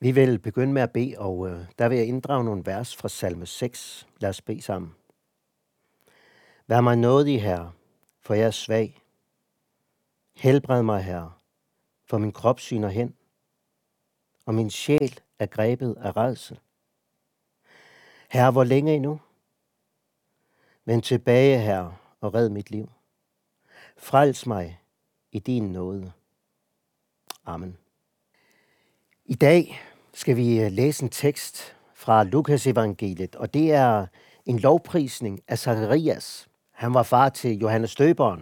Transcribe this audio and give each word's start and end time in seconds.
Vi 0.00 0.10
vil 0.10 0.38
begynde 0.38 0.72
med 0.72 0.82
at 0.82 0.92
bede, 0.92 1.14
og 1.18 1.48
øh, 1.48 1.66
der 1.78 1.88
vil 1.88 1.98
jeg 1.98 2.06
inddrage 2.06 2.44
nogle 2.44 2.66
vers 2.66 2.96
fra 2.96 3.08
salme 3.08 3.46
6. 3.46 4.08
Lad 4.20 4.30
os 4.30 4.40
bede 4.40 4.62
sammen. 4.62 4.94
Vær 6.66 6.80
mig 6.80 6.96
nådig, 6.96 7.42
Herre, 7.42 7.72
for 8.20 8.34
jeg 8.34 8.46
er 8.46 8.50
svag. 8.50 9.02
Helbred 10.34 10.82
mig, 10.82 11.04
Herre, 11.04 11.32
for 12.04 12.18
min 12.18 12.32
krop 12.32 12.60
syner 12.60 12.88
hen, 12.88 13.14
og 14.46 14.54
min 14.54 14.70
sjæl 14.70 15.20
er 15.38 15.46
grebet 15.46 15.96
af 15.98 16.16
redsel. 16.16 16.60
Herre, 18.30 18.50
hvor 18.50 18.64
længe 18.64 18.94
endnu? 18.94 19.20
Vend 20.84 21.02
tilbage, 21.02 21.58
Herre, 21.58 21.96
og 22.20 22.34
red 22.34 22.48
mit 22.48 22.70
liv. 22.70 22.90
Frels 23.96 24.46
mig 24.46 24.80
i 25.32 25.38
din 25.38 25.72
nåde. 25.72 26.12
Amen. 27.44 27.83
I 29.26 29.34
dag 29.34 29.82
skal 30.14 30.36
vi 30.36 30.60
øh, 30.60 30.72
læse 30.72 31.02
en 31.02 31.08
tekst 31.08 31.76
fra 31.94 32.24
Lukas 32.24 32.66
evangeliet, 32.66 33.36
og 33.36 33.54
det 33.54 33.72
er 33.72 34.06
en 34.46 34.58
lovprisning 34.58 35.40
af 35.48 35.58
Zacharias. 35.58 36.48
Han 36.70 36.94
var 36.94 37.02
far 37.02 37.28
til 37.28 37.58
Johannes 37.58 37.94
Døberen. 37.94 38.40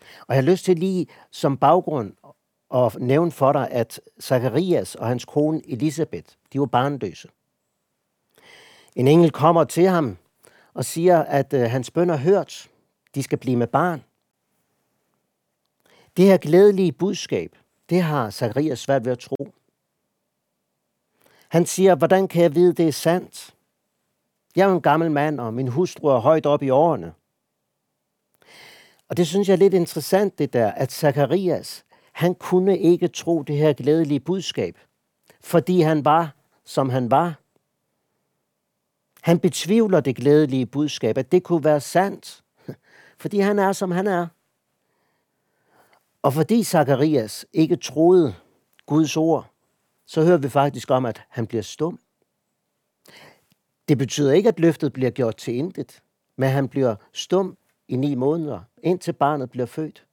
Og 0.00 0.34
jeg 0.34 0.36
har 0.36 0.50
lyst 0.50 0.64
til 0.64 0.78
lige 0.78 1.06
som 1.30 1.56
baggrund 1.56 2.12
at 2.74 2.96
nævne 3.00 3.30
for 3.30 3.52
dig, 3.52 3.70
at 3.70 4.00
Zacharias 4.22 4.94
og 4.94 5.06
hans 5.06 5.24
kone 5.24 5.62
Elisabeth, 5.70 6.28
de 6.52 6.60
var 6.60 6.66
barnløse. 6.66 7.28
En 8.96 9.08
engel 9.08 9.30
kommer 9.30 9.64
til 9.64 9.86
ham 9.88 10.16
og 10.74 10.84
siger, 10.84 11.18
at 11.18 11.52
øh, 11.52 11.70
hans 11.70 11.90
bøn 11.90 12.10
er 12.10 12.16
hørt. 12.16 12.70
De 13.14 13.22
skal 13.22 13.38
blive 13.38 13.56
med 13.56 13.66
barn. 13.66 14.04
Det 16.16 16.24
her 16.24 16.36
glædelige 16.36 16.92
budskab, 16.92 17.56
det 17.90 18.02
har 18.02 18.30
Zacharias 18.30 18.78
svært 18.78 19.04
ved 19.04 19.12
at 19.12 19.18
tro. 19.18 19.52
Han 21.48 21.66
siger, 21.66 21.94
hvordan 21.94 22.28
kan 22.28 22.42
jeg 22.42 22.54
vide, 22.54 22.72
det 22.72 22.88
er 22.88 22.92
sandt? 22.92 23.54
Jeg 24.56 24.64
er 24.64 24.68
jo 24.68 24.74
en 24.74 24.82
gammel 24.82 25.10
mand, 25.10 25.40
og 25.40 25.54
min 25.54 25.68
hustru 25.68 26.08
er 26.08 26.18
højt 26.18 26.46
op 26.46 26.62
i 26.62 26.70
årene. 26.70 27.12
Og 29.08 29.16
det 29.16 29.26
synes 29.26 29.48
jeg 29.48 29.54
er 29.54 29.58
lidt 29.58 29.74
interessant, 29.74 30.38
det 30.38 30.52
der, 30.52 30.70
at 30.70 30.92
Zakarias, 30.92 31.84
han 32.12 32.34
kunne 32.34 32.78
ikke 32.78 33.08
tro 33.08 33.42
det 33.42 33.56
her 33.56 33.72
glædelige 33.72 34.20
budskab, 34.20 34.78
fordi 35.40 35.80
han 35.80 36.04
var, 36.04 36.34
som 36.64 36.90
han 36.90 37.10
var. 37.10 37.34
Han 39.22 39.38
betvivler 39.38 40.00
det 40.00 40.16
glædelige 40.16 40.66
budskab, 40.66 41.18
at 41.18 41.32
det 41.32 41.42
kunne 41.42 41.64
være 41.64 41.80
sandt, 41.80 42.44
fordi 43.18 43.38
han 43.38 43.58
er, 43.58 43.72
som 43.72 43.90
han 43.90 44.06
er. 44.06 44.26
Og 46.22 46.32
fordi 46.32 46.62
Zakarias 46.62 47.46
ikke 47.52 47.76
troede 47.76 48.34
Guds 48.86 49.16
ord, 49.16 49.46
så 50.08 50.24
hører 50.24 50.38
vi 50.38 50.48
faktisk 50.48 50.90
om, 50.90 51.06
at 51.06 51.22
han 51.28 51.46
bliver 51.46 51.62
stum. 51.62 52.00
Det 53.88 53.98
betyder 53.98 54.32
ikke, 54.32 54.48
at 54.48 54.60
løftet 54.60 54.92
bliver 54.92 55.10
gjort 55.10 55.36
til 55.36 55.54
intet, 55.54 56.02
men 56.36 56.50
han 56.50 56.68
bliver 56.68 56.96
stum 57.12 57.56
i 57.88 57.96
ni 57.96 58.14
måneder, 58.14 58.60
indtil 58.82 59.12
barnet 59.12 59.50
bliver 59.50 59.66
født. 59.66 60.06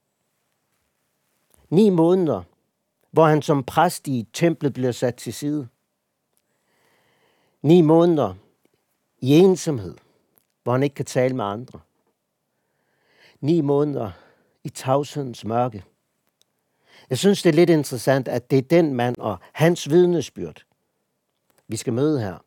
Ni 1.70 1.90
måneder, 1.90 2.42
hvor 3.10 3.26
han 3.26 3.42
som 3.42 3.64
præst 3.64 4.08
i 4.08 4.28
templet 4.32 4.72
bliver 4.72 4.92
sat 4.92 5.14
til 5.14 5.34
side. 5.34 5.68
Ni 7.62 7.80
måneder 7.80 8.34
i 9.18 9.32
ensomhed, 9.32 9.96
hvor 10.62 10.72
han 10.72 10.82
ikke 10.82 10.94
kan 10.94 11.04
tale 11.04 11.36
med 11.36 11.44
andre. 11.44 11.80
Ni 13.40 13.60
måneder 13.60 14.10
i 14.64 14.68
tavshedens 14.68 15.44
mørke, 15.44 15.84
jeg 17.10 17.18
synes, 17.18 17.42
det 17.42 17.50
er 17.50 17.54
lidt 17.54 17.70
interessant, 17.70 18.28
at 18.28 18.50
det 18.50 18.58
er 18.58 18.62
den 18.62 18.94
mand 18.94 19.16
og 19.18 19.38
hans 19.52 19.90
vidnesbyrd, 19.90 20.64
vi 21.68 21.76
skal 21.76 21.92
møde 21.92 22.20
her. 22.20 22.38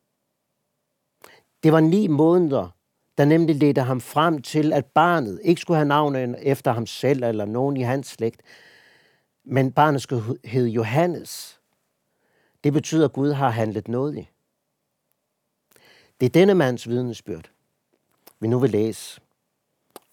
Det 1.64 1.72
var 1.72 1.80
ni 1.80 2.08
måneder, 2.08 2.76
der 3.18 3.26
nemlig 3.26 3.56
ledte 3.56 3.82
ham 3.82 4.02
frem 4.02 4.42
til, 4.42 4.74
at 4.74 4.86
barnet 4.86 5.40
ikke 5.44 5.62
skulle 5.62 5.78
have 5.78 5.88
navnet 5.88 6.36
efter 6.42 6.72
ham 6.72 6.86
selv 6.86 7.24
eller 7.24 7.46
nogen 7.46 7.78
i 7.78 7.82
hans 7.82 8.08
slægt, 8.08 8.42
men 9.44 9.72
barnet 9.72 10.02
skulle 10.02 10.40
hedde 10.44 10.70
Johannes. 10.70 11.60
Det 12.64 12.74
betyder, 12.74 13.06
at 13.06 13.14
Gud 13.14 13.32
har 13.32 13.50
handlet 13.50 13.88
noget 13.88 14.18
i. 14.18 14.30
Det 16.20 16.26
er 16.26 16.30
denne 16.30 16.54
mands 16.54 16.90
vidnesbyrd, 16.90 17.52
vi 18.40 18.48
nu 18.48 18.60
vil 18.60 18.70
læse. 18.70 19.22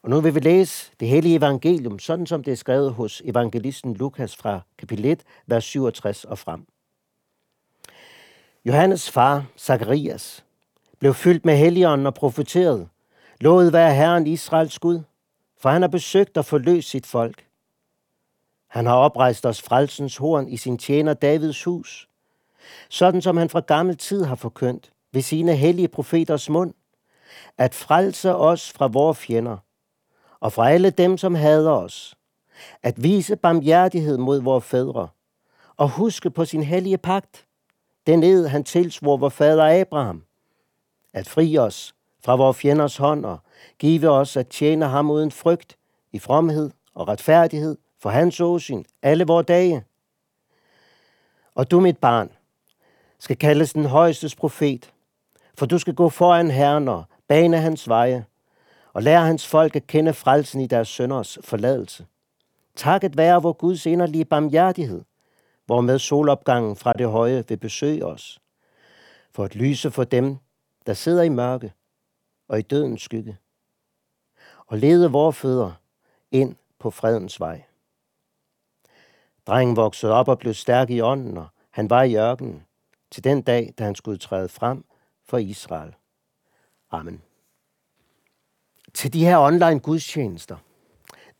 Og 0.06 0.10
nu 0.10 0.20
vil 0.20 0.34
vi 0.34 0.40
læse 0.40 0.92
det 1.00 1.08
hellige 1.08 1.36
evangelium, 1.36 1.98
sådan 1.98 2.26
som 2.26 2.44
det 2.44 2.52
er 2.52 2.56
skrevet 2.56 2.92
hos 2.92 3.22
evangelisten 3.24 3.94
Lukas 3.94 4.36
fra 4.36 4.60
kapitel 4.78 5.04
1, 5.04 5.22
vers 5.46 5.64
67 5.64 6.24
og 6.24 6.38
frem. 6.38 6.66
Johannes 8.64 9.10
far, 9.10 9.44
Zakarias, 9.58 10.44
blev 10.98 11.14
fyldt 11.14 11.44
med 11.44 11.56
helligånden 11.56 12.06
og 12.06 12.14
profeteret. 12.14 12.88
Lovet 13.40 13.72
være 13.72 13.94
Herren 13.94 14.26
Israels 14.26 14.78
Gud, 14.78 15.00
for 15.60 15.68
han 15.68 15.82
har 15.82 15.88
besøgt 15.88 16.36
og 16.36 16.44
forløst 16.44 16.90
sit 16.90 17.06
folk. 17.06 17.46
Han 18.68 18.86
har 18.86 18.94
oprejst 18.94 19.46
os 19.46 19.62
frelsens 19.62 20.16
horn 20.16 20.48
i 20.48 20.56
sin 20.56 20.78
tjener 20.78 21.14
Davids 21.14 21.64
hus, 21.64 22.08
sådan 22.88 23.22
som 23.22 23.36
han 23.36 23.50
fra 23.50 23.60
gammel 23.60 23.96
tid 23.96 24.24
har 24.24 24.36
forkyndt 24.36 24.92
ved 25.12 25.22
sine 25.22 25.56
hellige 25.56 25.88
profeters 25.88 26.50
mund, 26.50 26.74
at 27.58 27.74
frelse 27.74 28.34
os 28.34 28.72
fra 28.72 28.86
vores 28.86 29.18
fjender 29.18 29.56
og 30.40 30.52
fra 30.52 30.70
alle 30.70 30.90
dem, 30.90 31.18
som 31.18 31.34
hader 31.34 31.70
os, 31.70 32.14
at 32.82 33.02
vise 33.02 33.36
barmhjertighed 33.36 34.18
mod 34.18 34.40
vores 34.42 34.64
fædre, 34.64 35.08
og 35.76 35.88
huske 35.88 36.30
på 36.30 36.44
sin 36.44 36.62
hellige 36.62 36.98
pagt, 36.98 37.46
den 38.06 38.22
ed, 38.22 38.46
han 38.46 38.64
tilsvor 38.64 39.16
vor 39.16 39.28
fader 39.28 39.80
Abraham, 39.80 40.22
at 41.12 41.28
fri 41.28 41.58
os 41.58 41.94
fra 42.24 42.36
vores 42.36 42.56
fjenders 42.56 42.96
hånd 42.96 43.24
og 43.24 43.38
give 43.78 44.10
os 44.10 44.36
at 44.36 44.48
tjene 44.48 44.86
ham 44.86 45.10
uden 45.10 45.30
frygt, 45.30 45.76
i 46.12 46.18
fromhed 46.18 46.70
og 46.94 47.08
retfærdighed 47.08 47.76
for 47.98 48.10
hans 48.10 48.40
åsyn 48.40 48.84
alle 49.02 49.26
vores 49.26 49.46
dage. 49.46 49.84
Og 51.54 51.70
du, 51.70 51.80
mit 51.80 51.98
barn, 51.98 52.30
skal 53.18 53.36
kaldes 53.36 53.72
den 53.72 53.84
højestes 53.84 54.34
profet, 54.34 54.92
for 55.54 55.66
du 55.66 55.78
skal 55.78 55.94
gå 55.94 56.08
foran 56.08 56.50
Herren 56.50 56.88
og 56.88 57.04
bane 57.28 57.58
hans 57.58 57.88
veje, 57.88 58.24
og 58.96 59.02
lære 59.02 59.26
hans 59.26 59.46
folk 59.46 59.76
at 59.76 59.86
kende 59.86 60.14
frelsen 60.14 60.60
i 60.60 60.66
deres 60.66 60.88
sønders 60.88 61.38
forladelse. 61.44 62.06
Takket 62.76 63.16
være 63.16 63.42
vor 63.42 63.52
Guds 63.52 63.86
inderlige 63.86 64.24
barmhjertighed, 64.24 65.04
hvormed 65.66 65.98
solopgangen 65.98 66.76
fra 66.76 66.92
det 66.92 67.10
høje 67.10 67.44
vil 67.48 67.56
besøge 67.56 68.06
os, 68.06 68.40
for 69.30 69.44
at 69.44 69.54
lyse 69.54 69.90
for 69.90 70.04
dem, 70.04 70.36
der 70.86 70.94
sidder 70.94 71.22
i 71.22 71.28
mørke 71.28 71.72
og 72.48 72.58
i 72.58 72.62
dødens 72.62 73.02
skygge, 73.02 73.38
og 74.66 74.78
lede 74.78 75.12
vores 75.12 75.36
fødder 75.36 75.72
ind 76.30 76.56
på 76.78 76.90
fredens 76.90 77.40
vej. 77.40 77.62
Drengen 79.46 79.76
voksede 79.76 80.12
op 80.12 80.28
og 80.28 80.38
blev 80.38 80.54
stærk 80.54 80.90
i 80.90 81.00
ånden, 81.00 81.36
og 81.36 81.46
han 81.70 81.90
var 81.90 82.02
i 82.02 82.16
ørkenen 82.16 82.66
til 83.10 83.24
den 83.24 83.42
dag, 83.42 83.74
da 83.78 83.84
han 83.84 83.94
skulle 83.94 84.18
træde 84.18 84.48
frem 84.48 84.84
for 85.24 85.38
Israel. 85.38 85.94
Amen 86.90 87.22
til 88.96 89.12
de 89.12 89.24
her 89.24 89.38
online 89.38 89.78
gudstjenester, 89.78 90.56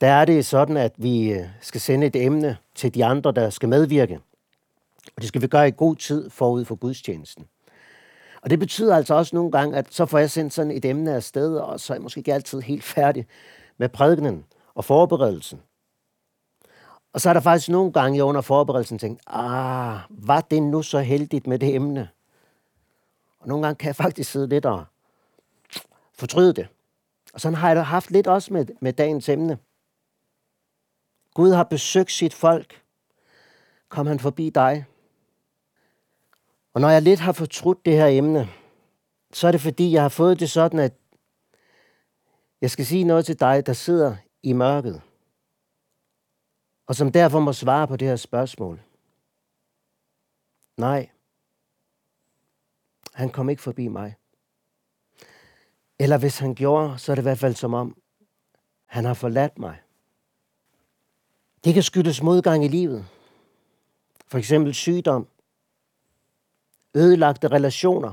der 0.01 0.09
er 0.09 0.25
det 0.25 0.47
sådan, 0.47 0.77
at 0.77 0.93
vi 0.97 1.33
øh, 1.33 1.45
skal 1.61 1.81
sende 1.81 2.07
et 2.07 2.17
emne 2.17 2.57
til 2.75 2.95
de 2.95 3.05
andre, 3.05 3.33
der 3.33 3.51
skal 3.51 3.69
medvirke. 3.69 4.21
Og 5.17 5.23
det 5.23 5.29
skal 5.29 5.43
vi 5.43 5.47
gøre 5.47 5.69
i 5.69 5.73
god 5.77 5.97
tid 5.97 6.31
forud 6.31 6.65
for 6.65 6.75
gudstjenesten. 6.75 7.47
Og 8.43 8.51
det 8.51 8.59
betyder 8.59 8.97
altså 8.97 9.15
også 9.15 9.37
nogle 9.37 9.51
gange, 9.51 9.77
at 9.77 9.87
så 9.91 10.07
får 10.07 10.19
jeg 10.19 10.31
sendt 10.31 10.53
sådan 10.53 10.71
et 10.71 10.85
emne 10.85 11.15
af 11.15 11.23
sted, 11.23 11.57
og 11.57 11.81
så 11.81 11.93
er 11.93 11.95
jeg 11.95 12.03
måske 12.03 12.19
ikke 12.19 12.35
altid 12.35 12.61
helt 12.61 12.85
færdig 12.85 13.27
med 13.79 13.89
prædikenen 13.89 14.45
og 14.75 14.85
forberedelsen. 14.85 15.61
Og 17.13 17.21
så 17.21 17.29
er 17.29 17.33
der 17.33 17.41
faktisk 17.41 17.69
nogle 17.69 17.93
gange 17.93 18.25
under 18.25 18.41
forberedelsen 18.41 18.99
tænkt, 18.99 19.23
ah, 19.27 19.99
var 20.11 20.41
det 20.41 20.63
nu 20.63 20.83
så 20.83 21.01
heldigt 21.01 21.47
med 21.47 21.59
det 21.59 21.75
emne? 21.75 22.09
Og 23.39 23.49
nogle 23.49 23.67
gange 23.67 23.77
kan 23.79 23.87
jeg 23.87 23.97
faktisk 23.97 24.31
sidde 24.31 24.49
lidt 24.49 24.67
og 24.67 24.85
fortryde 26.15 26.53
det. 26.53 26.69
Og 27.37 27.41
sådan 27.41 27.57
har 27.57 27.71
jeg 27.71 27.87
haft 27.87 28.11
lidt 28.11 28.27
også 28.27 28.53
med, 28.53 28.67
med 28.81 28.93
dagens 28.93 29.29
emne. 29.29 29.59
Gud 31.35 31.53
har 31.53 31.65
besøgt 31.65 32.13
sit 32.13 32.35
folk. 32.35 32.83
Kom 33.89 34.07
han 34.07 34.21
forbi 34.21 34.51
dig. 34.51 34.85
Og 36.75 36.81
når 36.81 36.89
jeg 36.89 37.03
lidt 37.03 37.21
har 37.21 37.33
fortrudt 37.33 37.85
det 37.85 37.93
her 37.93 38.07
emne, 38.07 38.49
så 39.33 39.47
er 39.47 39.53
det 39.53 39.61
fordi, 39.61 39.93
jeg 39.93 40.03
har 40.03 40.09
fået 40.09 40.41
det 40.41 40.51
sådan, 40.51 40.79
at 40.79 40.95
jeg 42.61 42.71
skal 42.71 42.87
sige 42.87 43.05
noget 43.05 43.27
til 43.27 43.41
dig, 43.41 43.67
der 43.67 43.73
sidder 43.73 44.17
i 44.43 44.53
mørket, 44.53 45.03
og 46.87 46.95
som 46.95 47.13
derfor 47.13 47.41
må 47.41 47.53
svare 47.53 47.89
på 47.89 47.97
det 47.97 48.09
her 48.09 48.17
spørgsmål. 48.17 48.81
Nej, 50.77 51.11
han 53.15 53.31
kom 53.31 53.51
ikke 53.51 53.63
forbi 53.63 53.89
mig. 53.89 54.15
Eller 55.99 56.19
hvis 56.19 56.39
han 56.39 56.55
gjorde, 56.55 56.99
så 56.99 57.13
er 57.13 57.17
det 57.17 57.23
i 57.23 57.29
hvert 57.29 57.39
fald 57.39 57.55
som 57.55 57.75
om, 57.75 57.97
han 58.87 59.05
har 59.05 59.15
forladt 59.15 59.59
mig. 59.59 59.81
Det 61.65 61.75
kan 61.75 61.83
skyldes 61.83 62.23
modgang 62.23 62.65
i 62.65 62.69
livet. 62.69 63.07
For 64.27 64.39
eksempel 64.39 64.75
sygdom. 64.75 65.29
ødelagte 66.95 67.49
relationer, 67.49 68.13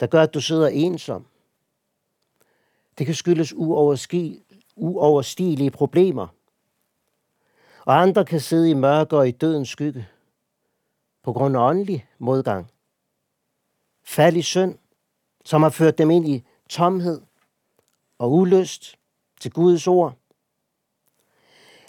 der 0.00 0.06
gør, 0.06 0.22
at 0.22 0.34
du 0.34 0.40
sidder 0.40 0.68
ensom. 0.68 1.26
Det 2.98 3.06
kan 3.06 3.14
skyldes 3.14 3.54
uoverstigelige 4.76 5.70
problemer. 5.70 6.26
Og 7.84 8.00
andre 8.00 8.24
kan 8.24 8.40
sidde 8.40 8.70
i 8.70 8.74
mørke 8.74 9.16
og 9.16 9.28
i 9.28 9.30
dødens 9.30 9.68
skygge 9.68 10.08
på 11.22 11.32
grund 11.32 11.56
af 11.56 11.60
åndelig 11.60 12.08
modgang. 12.18 12.70
Fald 14.04 14.36
i 14.36 14.42
synd, 14.42 14.78
som 15.44 15.62
har 15.62 15.70
ført 15.70 15.98
dem 15.98 16.10
ind 16.10 16.28
i 16.28 16.44
tomhed 16.68 17.20
og 18.18 18.32
ulyst 18.32 18.98
til 19.40 19.52
Guds 19.52 19.86
ord. 19.86 20.14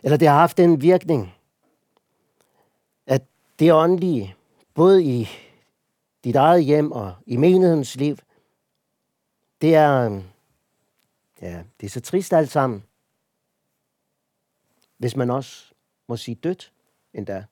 Eller 0.03 0.17
det 0.17 0.27
har 0.27 0.35
haft 0.35 0.57
den 0.57 0.81
virkning, 0.81 1.35
at 3.05 3.23
det 3.59 3.73
åndelige, 3.73 4.35
både 4.73 5.03
i 5.03 5.27
dit 6.23 6.35
eget 6.35 6.63
hjem 6.63 6.91
og 6.91 7.15
i 7.25 7.37
menighedens 7.37 7.95
liv, 7.95 8.17
det 9.61 9.75
er, 9.75 10.21
ja, 11.41 11.63
det 11.79 11.85
er 11.85 11.89
så 11.89 12.01
trist 12.01 12.33
alt 12.33 12.49
sammen, 12.49 12.83
hvis 14.97 15.15
man 15.15 15.29
også 15.29 15.73
må 16.07 16.17
sige 16.17 16.35
dødt 16.35 16.73
endda. 17.13 17.45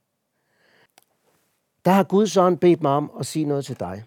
Der 1.85 1.91
har 1.91 2.03
Guds 2.03 2.37
ånd 2.37 2.57
bedt 2.57 2.81
mig 2.81 2.91
om 2.91 3.11
at 3.19 3.25
sige 3.25 3.45
noget 3.45 3.65
til 3.65 3.79
dig. 3.79 4.05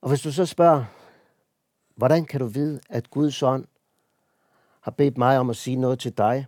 Og 0.00 0.08
hvis 0.08 0.20
du 0.20 0.32
så 0.32 0.46
spørger, 0.46 0.84
hvordan 2.00 2.24
kan 2.24 2.40
du 2.40 2.46
vide, 2.46 2.80
at 2.88 3.10
Guds 3.10 3.42
ånd 3.42 3.66
har 4.80 4.90
bedt 4.90 5.18
mig 5.18 5.38
om 5.38 5.50
at 5.50 5.56
sige 5.56 5.76
noget 5.76 5.98
til 5.98 6.18
dig, 6.18 6.46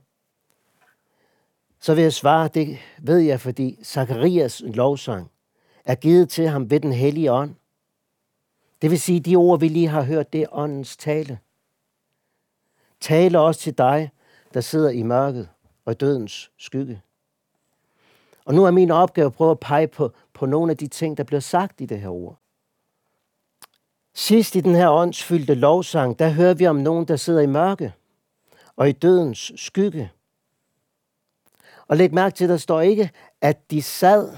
så 1.80 1.94
vil 1.94 2.02
jeg 2.02 2.12
svare, 2.12 2.48
det 2.48 2.78
ved 2.98 3.18
jeg, 3.18 3.40
fordi 3.40 3.84
Zakarias 3.84 4.62
lovsang 4.66 5.30
er 5.84 5.94
givet 5.94 6.28
til 6.28 6.48
ham 6.48 6.70
ved 6.70 6.80
den 6.80 6.92
hellige 6.92 7.32
ånd. 7.32 7.54
Det 8.82 8.90
vil 8.90 9.00
sige, 9.00 9.20
de 9.20 9.36
ord, 9.36 9.60
vi 9.60 9.68
lige 9.68 9.88
har 9.88 10.02
hørt, 10.02 10.32
det 10.32 10.42
er 10.42 10.46
åndens 10.52 10.96
tale. 10.96 11.38
Tale 13.00 13.40
også 13.40 13.60
til 13.60 13.78
dig, 13.78 14.10
der 14.54 14.60
sidder 14.60 14.90
i 14.90 15.02
mørket 15.02 15.48
og 15.84 16.00
dødens 16.00 16.50
skygge. 16.56 17.02
Og 18.44 18.54
nu 18.54 18.64
er 18.64 18.70
min 18.70 18.90
opgave 18.90 19.26
at 19.26 19.32
prøve 19.32 19.50
at 19.50 19.60
pege 19.60 19.88
på, 19.88 20.12
på 20.32 20.46
nogle 20.46 20.70
af 20.70 20.76
de 20.76 20.86
ting, 20.86 21.16
der 21.16 21.24
bliver 21.24 21.40
sagt 21.40 21.80
i 21.80 21.86
det 21.86 22.00
her 22.00 22.08
ord. 22.08 22.41
Sidst 24.14 24.56
i 24.56 24.60
den 24.60 24.74
her 24.74 24.90
åndsfyldte 24.90 25.54
lovsang, 25.54 26.18
der 26.18 26.28
hører 26.28 26.54
vi 26.54 26.66
om 26.66 26.76
nogen, 26.76 27.08
der 27.08 27.16
sidder 27.16 27.40
i 27.40 27.46
mørke 27.46 27.92
og 28.76 28.88
i 28.88 28.92
dødens 28.92 29.52
skygge. 29.56 30.12
Og 31.88 31.96
læg 31.96 32.14
mærke 32.14 32.36
til, 32.36 32.48
der 32.48 32.56
står 32.56 32.80
ikke, 32.80 33.10
at 33.40 33.70
de 33.70 33.82
sad. 33.82 34.36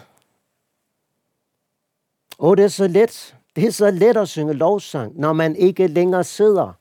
Åh, 2.39 2.57
det 2.57 2.65
er 2.65 2.69
så 2.69 2.87
let. 2.87 3.37
Det 3.57 3.65
er 3.67 3.71
så 3.71 3.91
let 3.91 4.17
at 4.17 4.29
synge 4.29 4.53
lovsang, 4.53 5.21
når 5.21 5.33
man 5.33 5.57
ikke 5.57 5.87
længere 5.87 6.25
sidder 6.25 6.73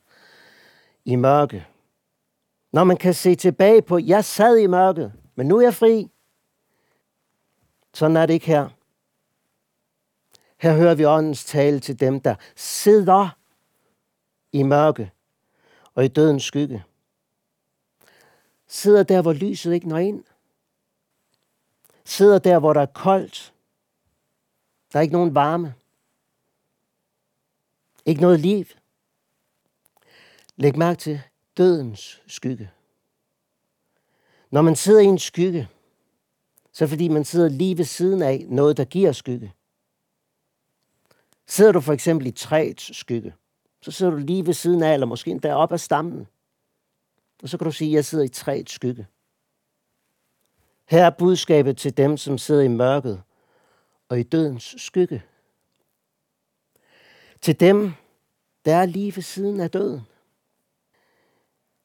i 1.05 1.15
mørke. 1.15 1.67
Når 2.71 2.83
man 2.83 2.97
kan 2.97 3.13
se 3.13 3.35
tilbage 3.35 3.81
på, 3.81 3.97
jeg 3.97 4.25
sad 4.25 4.57
i 4.57 4.67
mørket, 4.67 5.13
men 5.35 5.47
nu 5.47 5.57
er 5.57 5.61
jeg 5.61 5.73
fri. 5.73 6.09
Sådan 7.93 8.17
er 8.17 8.25
det 8.25 8.33
ikke 8.33 8.45
her. 8.45 8.69
Her 10.63 10.75
hører 10.75 10.95
vi 10.95 11.05
åndens 11.05 11.45
tale 11.45 11.79
til 11.79 11.99
dem, 11.99 12.19
der 12.19 12.35
sidder 12.55 13.37
i 14.51 14.63
mørke 14.63 15.11
og 15.95 16.05
i 16.05 16.07
dødens 16.07 16.43
skygge. 16.43 16.83
Sidder 18.67 19.03
der, 19.03 19.21
hvor 19.21 19.33
lyset 19.33 19.73
ikke 19.73 19.87
når 19.87 19.97
ind. 19.97 20.23
Sidder 22.05 22.39
der, 22.39 22.59
hvor 22.59 22.73
der 22.73 22.81
er 22.81 22.85
koldt. 22.85 23.53
Der 24.93 24.99
er 24.99 25.01
ikke 25.01 25.13
nogen 25.13 25.35
varme. 25.35 25.73
Ikke 28.05 28.21
noget 28.21 28.39
liv. 28.39 28.65
Læg 30.55 30.77
mærke 30.77 30.99
til 30.99 31.21
dødens 31.57 32.21
skygge. 32.27 32.71
Når 34.51 34.61
man 34.61 34.75
sidder 34.75 35.01
i 35.01 35.05
en 35.05 35.19
skygge, 35.19 35.69
så 36.71 36.87
fordi 36.87 37.07
man 37.07 37.25
sidder 37.25 37.49
lige 37.49 37.77
ved 37.77 37.85
siden 37.85 38.21
af 38.21 38.45
noget, 38.49 38.77
der 38.77 38.85
giver 38.85 39.11
skygge. 39.11 39.53
Sidder 41.47 41.71
du 41.71 41.81
for 41.81 41.93
eksempel 41.93 42.27
i 42.27 42.31
træets 42.31 42.97
skygge, 42.97 43.33
så 43.81 43.91
sidder 43.91 44.11
du 44.11 44.17
lige 44.17 44.45
ved 44.45 44.53
siden 44.53 44.83
af, 44.83 44.93
eller 44.93 45.05
måske 45.05 45.31
endda 45.31 45.53
op 45.53 45.71
ad 45.71 45.77
stammen. 45.77 46.27
Og 47.43 47.49
så 47.49 47.57
kan 47.57 47.65
du 47.65 47.71
sige, 47.71 47.89
at 47.89 47.95
jeg 47.95 48.05
sidder 48.05 48.23
i 48.23 48.27
træets 48.27 48.71
skygge. 48.71 49.07
Her 50.85 51.05
er 51.05 51.09
budskabet 51.09 51.77
til 51.77 51.97
dem, 51.97 52.17
som 52.17 52.37
sidder 52.37 52.61
i 52.61 52.67
mørket 52.67 53.21
og 54.09 54.19
i 54.19 54.23
dødens 54.23 54.75
skygge. 54.77 55.23
Til 57.41 57.59
dem, 57.59 57.93
der 58.65 58.75
er 58.75 58.85
lige 58.85 59.15
ved 59.15 59.23
siden 59.23 59.59
af 59.59 59.71
døden. 59.71 60.01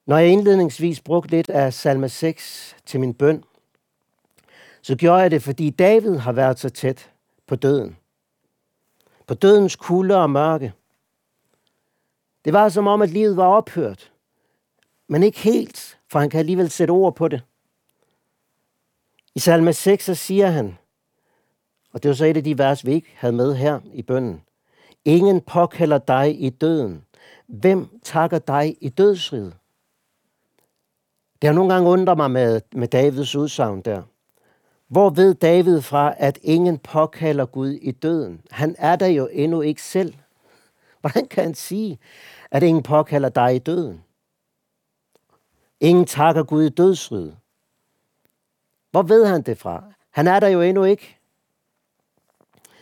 Når 0.07 0.19
jeg 0.19 0.29
indledningsvis 0.29 1.01
brugte 1.01 1.31
lidt 1.31 1.51
af 1.51 1.75
salme 1.75 2.09
6 2.09 2.77
til 2.87 3.01
min 3.01 3.15
bøn, 3.15 3.45
så 4.83 4.97
gjorde 4.97 5.23
jeg 5.23 5.31
det, 5.31 5.43
fordi 5.43 5.71
David 5.71 6.17
har 6.17 6.33
været 6.33 6.59
så 6.59 6.69
tæt 6.69 7.11
på 7.47 7.57
døden. 7.57 7.97
På 9.29 9.35
dødens 9.35 9.77
kulde 9.77 10.17
og 10.17 10.31
mørke. 10.31 10.73
Det 12.45 12.53
var 12.53 12.69
som 12.69 12.87
om, 12.87 13.03
at 13.03 13.11
livet 13.11 13.37
var 13.37 13.47
ophørt. 13.47 14.13
Men 15.09 15.23
ikke 15.23 15.39
helt, 15.39 15.99
for 16.11 16.19
han 16.19 16.31
kan 16.31 16.39
alligevel 16.39 16.71
sætte 16.71 16.91
ord 16.91 17.17
på 17.17 17.29
det. 17.29 17.43
I 19.35 19.39
salme 19.39 19.73
6 19.73 20.05
så 20.05 20.15
siger 20.15 20.47
han, 20.47 20.79
og 21.93 22.03
det 22.03 22.09
var 22.09 22.15
så 22.15 22.25
et 22.25 22.37
af 22.37 22.45
de 22.45 22.59
vers, 22.59 22.87
vi 22.87 22.93
ikke 22.93 23.13
havde 23.15 23.33
med 23.33 23.55
her 23.55 23.81
i 23.93 24.03
bønden. 24.03 24.43
Ingen 25.05 25.41
påkalder 25.41 25.99
dig 25.99 26.43
i 26.43 26.51
døden. 26.51 27.05
Hvem 27.47 28.01
takker 28.03 28.39
dig 28.39 28.77
i 28.81 28.89
dødsriget? 28.89 29.57
Det 31.43 31.49
har 31.49 31.55
nogle 31.55 31.73
gange 31.73 31.91
undret 31.91 32.17
mig 32.17 32.31
med, 32.31 32.61
med 32.73 32.89
Davids 32.89 33.37
udsagn 33.37 33.81
der. 33.81 34.03
Hvor 34.89 35.11
ved 35.11 35.35
David 35.35 35.83
fra, 35.83 36.15
at 36.17 36.39
ingen 36.43 36.79
påkalder 36.79 37.47
Gud 37.47 37.71
i 37.71 37.91
døden? 37.91 38.43
Han 38.51 38.75
er 38.79 38.97
der 38.97 39.07
jo 39.07 39.29
endnu 39.33 39.61
ikke 39.61 39.83
selv. 39.83 40.15
Hvordan 41.01 41.29
kan 41.29 41.45
han 41.45 41.55
sige, 41.55 41.99
at 42.51 42.63
ingen 42.63 42.83
påkalder 42.83 43.29
dig 43.29 43.55
i 43.55 43.59
døden? 43.59 44.05
Ingen 45.81 46.07
takker 46.07 46.43
Gud 46.43 46.65
i 46.65 46.69
dødsryd. 46.69 47.33
Hvor 48.91 49.03
ved 49.03 49.27
han 49.27 49.43
det 49.43 49.59
fra? 49.59 49.85
Han 50.11 50.27
er 50.27 50.41
der 50.41 50.49
jo 50.49 50.61
endnu 50.61 50.85
ikke. 50.85 51.19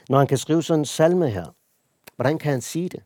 Når 0.09 0.19
han 0.19 0.27
kan 0.27 0.39
skrive 0.39 0.63
sådan 0.63 0.81
en 0.81 0.85
salme 0.85 1.31
her, 1.31 1.47
hvordan 2.17 2.39
kan 2.39 2.53
han 2.53 2.61
sige 2.61 2.89
det? 2.89 3.03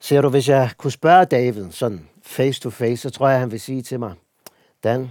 Ser 0.00 0.20
du, 0.20 0.28
hvis 0.28 0.48
jeg 0.48 0.70
kunne 0.76 0.90
spørge 0.90 1.24
David 1.24 1.70
sådan 1.70 2.08
face 2.22 2.60
to 2.60 2.70
face, 2.70 2.96
så 2.96 3.10
tror 3.10 3.28
jeg, 3.28 3.40
han 3.40 3.50
vil 3.50 3.60
sige 3.60 3.82
til 3.82 4.00
mig, 4.00 4.14
Dan, 4.84 5.10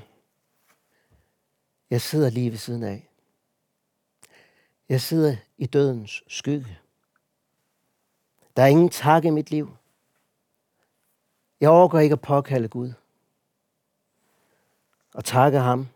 jeg 1.89 2.01
sidder 2.01 2.29
lige 2.29 2.51
ved 2.51 2.57
siden 2.57 2.83
af. 2.83 3.09
Jeg 4.89 5.01
sidder 5.01 5.35
i 5.57 5.65
dødens 5.65 6.23
skygge. 6.27 6.79
Der 8.57 8.63
er 8.63 8.67
ingen 8.67 8.89
tak 8.89 9.25
i 9.25 9.29
mit 9.29 9.51
liv. 9.51 9.77
Jeg 11.61 11.69
overgår 11.69 11.99
ikke 11.99 12.13
at 12.13 12.21
påkalde 12.21 12.67
Gud. 12.67 12.93
Og 15.13 15.25
takke 15.25 15.59
ham. 15.59 15.87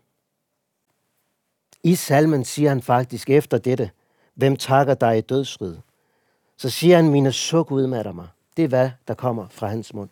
I 1.82 1.94
salmen 1.94 2.44
siger 2.44 2.68
han 2.68 2.82
faktisk 2.82 3.30
efter 3.30 3.58
dette, 3.58 3.90
hvem 4.34 4.56
takker 4.56 4.94
dig 4.94 5.18
i 5.18 5.20
dødsrid? 5.20 5.78
Så 6.56 6.70
siger 6.70 6.96
han, 6.96 7.10
mine 7.10 7.32
suk 7.32 7.70
udmatter 7.70 8.12
mig. 8.12 8.28
Det 8.56 8.64
er 8.64 8.68
hvad, 8.68 8.90
der 9.08 9.14
kommer 9.14 9.48
fra 9.48 9.66
hans 9.68 9.94
mund. 9.94 10.10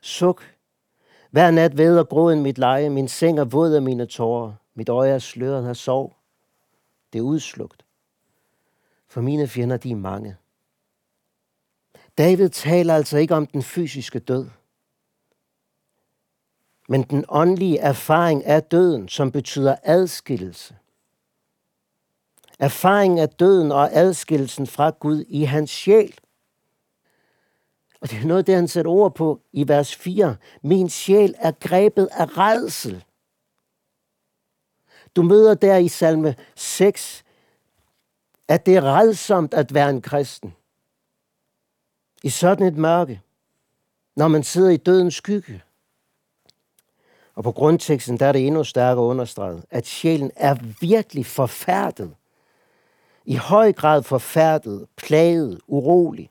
Suk. 0.00 0.57
Hver 1.30 1.50
nat 1.50 1.76
ved 1.76 1.98
og 1.98 2.08
gråden 2.08 2.42
mit 2.42 2.58
leje, 2.58 2.90
min 2.90 3.08
seng 3.08 3.38
er 3.38 3.44
våd 3.44 3.74
af 3.74 3.82
mine 3.82 4.06
tårer. 4.06 4.52
Mit 4.74 4.88
øje 4.88 5.10
er 5.10 5.18
sløret 5.18 5.68
af 5.68 5.76
sov. 5.76 6.16
Det 7.12 7.18
er 7.18 7.22
udslugt. 7.22 7.84
For 9.08 9.20
mine 9.20 9.48
fjender, 9.48 9.76
de 9.76 9.90
er 9.90 9.96
mange. 9.96 10.36
David 12.18 12.48
taler 12.48 12.94
altså 12.94 13.18
ikke 13.18 13.34
om 13.34 13.46
den 13.46 13.62
fysiske 13.62 14.18
død, 14.18 14.46
men 16.88 17.02
den 17.02 17.24
åndelige 17.28 17.78
erfaring 17.78 18.44
af 18.44 18.62
døden, 18.62 19.08
som 19.08 19.32
betyder 19.32 19.76
adskillelse. 19.82 20.76
Erfaringen 22.58 23.18
af 23.18 23.28
døden 23.28 23.72
og 23.72 23.92
adskillelsen 23.92 24.66
fra 24.66 24.90
Gud 24.90 25.24
i 25.28 25.44
hans 25.44 25.70
sjæl. 25.70 26.18
Og 28.00 28.10
det 28.10 28.18
er 28.18 28.26
noget, 28.26 28.46
det 28.46 28.54
han 28.54 28.68
sætter 28.68 28.90
ord 28.90 29.14
på 29.14 29.40
i 29.52 29.68
vers 29.68 29.96
4. 29.96 30.36
Min 30.62 30.88
sjæl 30.88 31.34
er 31.38 31.52
grebet 31.60 32.08
af 32.12 32.38
redsel. 32.38 33.04
Du 35.16 35.22
møder 35.22 35.54
der 35.54 35.76
i 35.76 35.88
salme 35.88 36.34
6, 36.56 37.24
at 38.48 38.66
det 38.66 38.76
er 38.76 38.82
redsomt 38.82 39.54
at 39.54 39.74
være 39.74 39.90
en 39.90 40.02
kristen. 40.02 40.54
I 42.22 42.28
sådan 42.28 42.66
et 42.66 42.76
mørke, 42.76 43.20
når 44.16 44.28
man 44.28 44.42
sidder 44.42 44.70
i 44.70 44.76
dødens 44.76 45.14
skygge. 45.14 45.62
Og 47.34 47.44
på 47.44 47.52
grundteksten 47.52 48.18
der 48.18 48.26
er 48.26 48.32
det 48.32 48.46
endnu 48.46 48.64
stærkere 48.64 49.04
understreget, 49.04 49.64
at 49.70 49.86
sjælen 49.86 50.30
er 50.36 50.56
virkelig 50.80 51.26
forfærdet 51.26 52.14
i 53.28 53.34
høj 53.34 53.72
grad 53.72 54.02
forfærdet, 54.02 54.86
plaget, 54.96 55.60
urolig. 55.66 56.30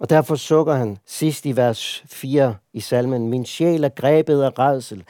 Og 0.00 0.10
derfor 0.10 0.36
sukker 0.36 0.74
han 0.74 0.98
sidst 1.06 1.46
i 1.46 1.56
vers 1.56 2.04
4 2.06 2.56
i 2.72 2.80
salmen, 2.80 3.28
Min 3.28 3.46
sjæl 3.46 3.84
er 3.84 3.88
grebet 3.88 4.42
af 4.42 4.58
redsel. 4.58 5.04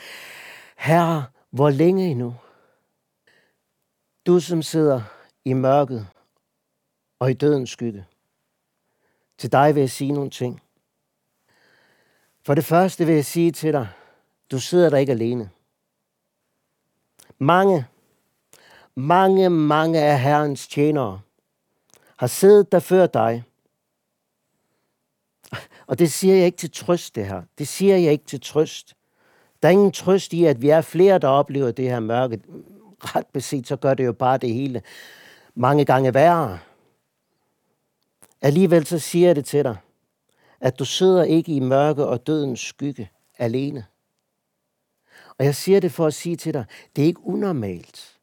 Herre, 0.76 1.24
hvor 1.50 1.70
længe 1.70 2.10
endnu? 2.10 2.34
Du 4.26 4.40
som 4.40 4.62
sidder 4.62 5.02
i 5.44 5.52
mørket 5.52 6.06
og 7.18 7.30
i 7.30 7.34
dødens 7.34 7.70
skygge. 7.70 8.04
Til 9.38 9.52
dig 9.52 9.74
vil 9.74 9.80
jeg 9.80 9.90
sige 9.90 10.12
nogle 10.12 10.30
ting. 10.30 10.62
For 12.44 12.54
det 12.54 12.64
første 12.64 13.06
vil 13.06 13.14
jeg 13.14 13.24
sige 13.24 13.52
til 13.52 13.72
dig, 13.72 13.88
du 14.50 14.58
sidder 14.58 14.90
der 14.90 14.96
ikke 14.96 15.12
alene. 15.12 15.50
Mange, 17.38 17.86
mange, 18.94 19.50
mange 19.50 20.00
af 20.00 20.20
Herrens 20.20 20.68
tjenere 20.68 21.20
har 22.16 22.26
siddet 22.26 22.72
der 22.72 22.78
før 22.78 23.06
dig. 23.06 23.44
Og 25.92 25.98
det 25.98 26.12
siger 26.12 26.34
jeg 26.34 26.46
ikke 26.46 26.58
til 26.58 26.70
trøst, 26.70 27.14
det 27.14 27.26
her. 27.26 27.42
Det 27.58 27.68
siger 27.68 27.96
jeg 27.96 28.12
ikke 28.12 28.24
til 28.24 28.40
trøst. 28.40 28.96
Der 29.62 29.68
er 29.68 29.72
ingen 29.72 29.92
trøst 29.92 30.32
i, 30.32 30.44
at 30.44 30.62
vi 30.62 30.68
er 30.68 30.80
flere, 30.80 31.18
der 31.18 31.28
oplever 31.28 31.70
det 31.70 31.90
her 31.90 32.00
mørke. 32.00 32.40
Ret 33.00 33.26
beset, 33.26 33.66
så 33.66 33.76
gør 33.76 33.94
det 33.94 34.04
jo 34.04 34.12
bare 34.12 34.38
det 34.38 34.54
hele 34.54 34.82
mange 35.54 35.84
gange 35.84 36.14
værre. 36.14 36.58
Alligevel 38.40 38.86
så 38.86 38.98
siger 38.98 39.26
jeg 39.26 39.36
det 39.36 39.44
til 39.44 39.64
dig, 39.64 39.76
at 40.60 40.78
du 40.78 40.84
sidder 40.84 41.24
ikke 41.24 41.52
i 41.52 41.60
mørke 41.60 42.06
og 42.06 42.26
dødens 42.26 42.60
skygge 42.60 43.10
alene. 43.38 43.86
Og 45.38 45.44
jeg 45.44 45.54
siger 45.54 45.80
det 45.80 45.92
for 45.92 46.06
at 46.06 46.14
sige 46.14 46.36
til 46.36 46.54
dig, 46.54 46.64
det 46.96 47.02
er 47.02 47.06
ikke 47.06 47.26
unormalt 47.26 48.18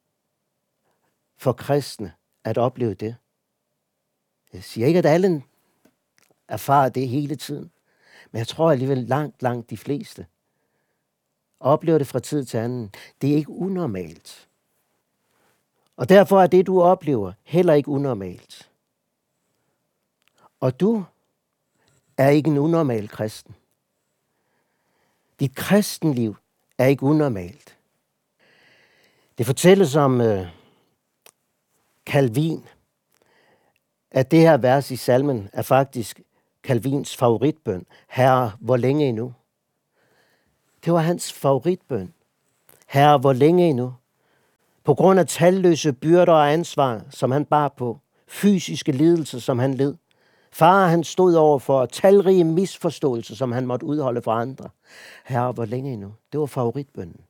for 1.36 1.52
kristne 1.52 2.12
at 2.44 2.58
opleve 2.58 2.94
det. 2.94 3.16
Jeg 4.52 4.64
siger 4.64 4.86
ikke, 4.86 4.98
at 4.98 5.06
alle 5.06 5.42
erfarer 6.50 6.88
det 6.88 7.08
hele 7.08 7.36
tiden. 7.36 7.70
Men 8.30 8.38
jeg 8.38 8.48
tror 8.48 8.70
alligevel 8.70 8.98
langt, 8.98 9.42
langt 9.42 9.70
de 9.70 9.76
fleste 9.76 10.26
oplever 11.60 11.98
det 11.98 12.06
fra 12.06 12.18
tid 12.18 12.44
til 12.44 12.58
anden. 12.58 12.90
Det 13.20 13.32
er 13.32 13.36
ikke 13.36 13.50
unormalt. 13.50 14.48
Og 15.96 16.08
derfor 16.08 16.42
er 16.42 16.46
det, 16.46 16.66
du 16.66 16.82
oplever, 16.82 17.32
heller 17.42 17.74
ikke 17.74 17.88
unormalt. 17.88 18.70
Og 20.60 20.80
du 20.80 21.04
er 22.16 22.28
ikke 22.28 22.50
en 22.50 22.58
unormal 22.58 23.08
kristen. 23.08 23.54
Dit 25.40 25.54
kristenliv 25.54 26.36
er 26.78 26.86
ikke 26.86 27.02
unormalt. 27.02 27.76
Det 29.38 29.46
fortælles 29.46 29.96
om 29.96 30.20
uh, 30.20 30.46
Calvin, 32.06 32.64
at 34.10 34.30
det 34.30 34.40
her 34.40 34.56
vers 34.56 34.90
i 34.90 34.96
salmen 34.96 35.50
er 35.52 35.62
faktisk 35.62 36.20
Calvins 36.62 37.16
favoritbøn. 37.16 37.86
Herre, 38.08 38.52
hvor 38.60 38.76
længe 38.76 39.08
endnu? 39.08 39.34
Det 40.84 40.92
var 40.92 40.98
hans 40.98 41.32
favoritbøn. 41.32 42.12
Herre, 42.88 43.18
hvor 43.18 43.32
længe 43.32 43.68
endnu? 43.68 43.94
På 44.84 44.94
grund 44.94 45.20
af 45.20 45.26
talløse 45.26 45.92
byrder 45.92 46.32
og 46.32 46.52
ansvar, 46.52 47.02
som 47.10 47.30
han 47.30 47.44
bar 47.44 47.68
på, 47.68 47.98
fysiske 48.28 48.92
lidelser, 48.92 49.38
som 49.38 49.58
han 49.58 49.74
led, 49.74 49.94
Far, 50.52 50.86
han 50.86 51.04
stod 51.04 51.34
over 51.34 51.58
for 51.58 51.86
talrige 51.86 52.44
misforståelser, 52.44 53.34
som 53.34 53.52
han 53.52 53.66
måtte 53.66 53.86
udholde 53.86 54.22
for 54.22 54.32
andre. 54.32 54.68
Herre, 55.24 55.52
hvor 55.52 55.64
længe 55.64 55.92
endnu? 55.92 56.14
Det 56.32 56.40
var 56.40 56.46
favoritbønnen 56.46 57.20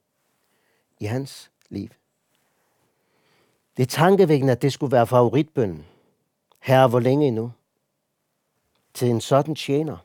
i 1.01 1.05
hans 1.05 1.51
liv. 1.69 1.89
Det 3.77 3.83
er 3.83 3.87
tankevækkende, 3.87 4.53
at 4.53 4.63
det 4.63 4.73
skulle 4.73 4.93
være 4.93 5.07
favoritbønnen. 5.07 5.85
Herre, 6.61 6.89
hvor 6.89 7.01
længe 7.01 7.27
endnu? 7.27 7.53
Til 8.95 9.09
en 9.09 9.21
sådan 9.21 9.55
tjener. 9.55 9.97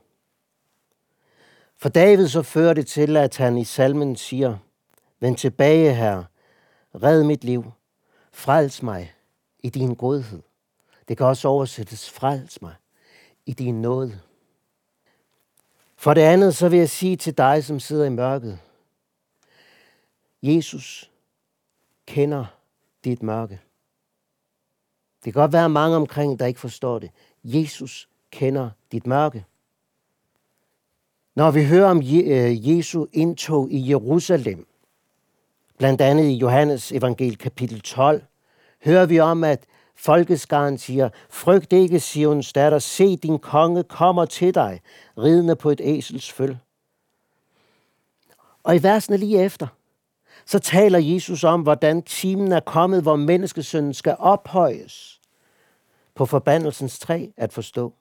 For 1.78 1.90
David 1.90 2.28
så 2.28 2.42
fører 2.42 2.74
det 2.74 2.88
til, 2.88 3.18
at 3.18 3.38
han 3.38 3.58
i 3.58 3.64
salmen 3.64 4.16
siger, 4.16 4.58
Vend 5.20 5.38
tilbage, 5.38 5.94
Herre, 5.94 6.26
red 7.04 7.24
mit 7.24 7.44
liv, 7.44 7.72
frels 8.32 8.84
mig 8.84 9.14
i 9.60 9.70
din 9.70 9.96
godhed. 9.96 10.42
Det 11.08 11.18
kan 11.18 11.26
også 11.26 11.48
oversættes, 11.48 12.10
frels 12.10 12.62
mig 12.62 12.76
i 13.46 13.54
din 13.54 13.82
nåde. 13.82 14.20
For 15.96 16.14
det 16.14 16.22
andet, 16.22 16.56
så 16.56 16.70
vil 16.70 16.80
jeg 16.80 16.90
sige 16.90 17.16
til 17.16 17.38
dig, 17.38 17.64
som 17.64 17.80
sidder 17.80 18.06
i 18.06 18.10
mørket, 18.10 18.60
Jesus 20.44 21.12
kender 22.06 22.46
dit 23.04 23.24
mørke. 23.24 23.60
Det 25.26 25.34
kan 25.34 25.42
godt 25.42 25.54
være 25.54 25.70
mange 25.70 25.96
omkring, 25.96 26.40
der 26.40 26.46
ikke 26.46 26.60
forstår 26.60 27.00
det. 27.00 27.12
Jesus 27.44 28.10
kender 28.36 28.70
dit 28.92 29.08
mørke. 29.08 29.46
Når 31.36 31.52
vi 31.52 31.66
hører 31.66 31.90
om 31.90 31.98
øh, 31.98 32.70
Jesu 32.70 33.06
indtog 33.14 33.72
i 33.72 33.90
Jerusalem, 33.90 34.68
blandt 35.78 36.02
andet 36.02 36.24
i 36.24 36.34
Johannes 36.34 36.92
evangel 36.92 37.38
kapitel 37.38 37.82
12, 37.82 38.24
hører 38.86 39.06
vi 39.06 39.20
om, 39.20 39.44
at 39.44 39.64
Folkeskaren 39.96 40.78
siger, 40.78 41.10
frygt 41.30 41.74
ikke, 41.74 42.00
Sions 42.00 42.54
datter, 42.54 42.80
se 42.80 43.18
din 43.18 43.40
konge 43.40 43.84
kommer 43.84 44.26
til 44.26 44.56
dig, 44.56 44.82
ridende 45.18 45.56
på 45.56 45.70
et 45.70 45.82
æsels 45.84 46.32
føl. 46.32 46.58
Og 48.64 48.76
i 48.76 48.84
versene 48.84 49.18
lige 49.18 49.44
efter, 49.44 49.68
så 50.46 50.60
taler 50.60 51.00
Jesus 51.00 51.44
om, 51.44 51.62
hvordan 51.62 52.02
timen 52.02 52.52
er 52.52 52.60
kommet, 52.60 53.02
hvor 53.02 53.16
menneskesønnen 53.16 53.94
skal 53.94 54.16
ophøjes 54.20 55.22
på 56.16 56.26
forbandelsens 56.26 57.00
træ 57.00 57.28
at 57.38 57.54
forstå. 57.54 57.94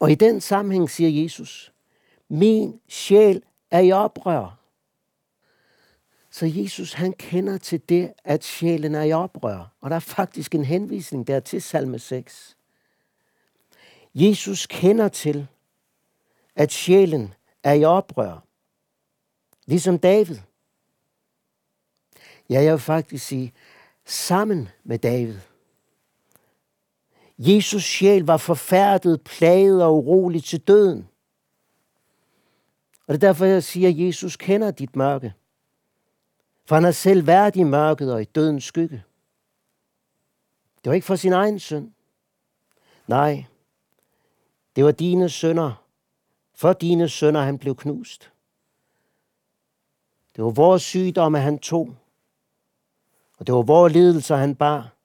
Og 0.00 0.10
i 0.10 0.14
den 0.14 0.40
sammenhæng 0.40 0.90
siger 0.90 1.22
Jesus, 1.22 1.72
min 2.28 2.80
sjæl 2.88 3.42
er 3.70 3.80
i 3.80 3.92
oprør. 3.92 4.56
Så 6.30 6.46
Jesus 6.46 6.92
han 6.92 7.12
kender 7.12 7.58
til 7.58 7.80
det, 7.88 8.12
at 8.24 8.44
sjælen 8.44 8.94
er 8.94 9.02
i 9.02 9.12
oprør. 9.12 9.72
Og 9.80 9.90
der 9.90 9.96
er 9.96 10.00
faktisk 10.00 10.54
en 10.54 10.64
henvisning 10.64 11.26
der 11.26 11.40
til 11.40 11.62
salme 11.62 11.98
6. 11.98 12.56
Jesus 14.14 14.66
kender 14.66 15.08
til, 15.08 15.46
at 16.56 16.72
sjælen 16.72 17.34
er 17.62 17.72
i 17.72 17.84
oprør. 17.84 18.44
Ligesom 19.66 19.98
David. 19.98 20.36
Ja, 22.50 22.62
jeg 22.62 22.72
vil 22.72 22.80
faktisk 22.80 23.26
sige, 23.26 23.52
sammen 24.04 24.68
med 24.84 24.98
David. 24.98 25.38
Jesus 27.42 27.82
sjæl 27.82 28.22
var 28.22 28.36
forfærdet, 28.36 29.22
plaget 29.22 29.84
og 29.84 29.96
urolig 29.96 30.44
til 30.44 30.60
døden. 30.60 31.08
Og 33.06 33.14
det 33.14 33.22
er 33.22 33.28
derfor, 33.28 33.44
jeg 33.44 33.62
siger, 33.62 33.88
at 33.88 33.98
Jesus 33.98 34.36
kender 34.36 34.70
dit 34.70 34.96
mørke. 34.96 35.34
For 36.64 36.74
han 36.74 36.84
har 36.84 36.90
selv 36.92 37.26
været 37.26 37.56
i 37.56 37.62
mørket 37.62 38.12
og 38.12 38.22
i 38.22 38.24
dødens 38.24 38.64
skygge. 38.64 39.04
Det 40.84 40.90
var 40.90 40.92
ikke 40.92 41.06
for 41.06 41.16
sin 41.16 41.32
egen 41.32 41.58
synd. 41.58 41.92
Nej, 43.06 43.44
det 44.76 44.84
var 44.84 44.92
dine 44.92 45.28
sønder. 45.28 45.84
For 46.54 46.72
dine 46.72 47.08
sønder 47.08 47.40
han 47.40 47.58
blev 47.58 47.76
knust. 47.76 48.32
Det 50.36 50.44
var 50.44 50.50
vores 50.50 50.82
sygdomme, 50.82 51.38
han 51.38 51.58
tog. 51.58 51.96
Og 53.38 53.46
det 53.46 53.54
var 53.54 53.62
vores 53.62 53.92
lidelser, 53.92 54.36
han 54.36 54.54
bar. 54.54 54.99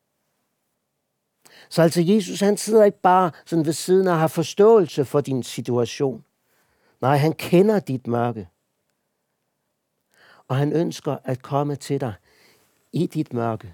Så 1.69 1.81
altså 1.81 2.01
Jesus, 2.01 2.39
han 2.39 2.57
sidder 2.57 2.83
ikke 2.83 3.01
bare 3.01 3.31
sådan 3.45 3.65
ved 3.65 3.73
siden 3.73 4.07
og 4.07 4.19
har 4.19 4.27
forståelse 4.27 5.05
for 5.05 5.21
din 5.21 5.43
situation. 5.43 6.25
Nej, 7.01 7.17
han 7.17 7.33
kender 7.33 7.79
dit 7.79 8.07
mørke 8.07 8.47
og 10.47 10.55
han 10.55 10.73
ønsker 10.73 11.17
at 11.23 11.41
komme 11.41 11.75
til 11.75 12.01
dig 12.01 12.13
i 12.93 13.07
dit 13.07 13.33
mørke. 13.33 13.73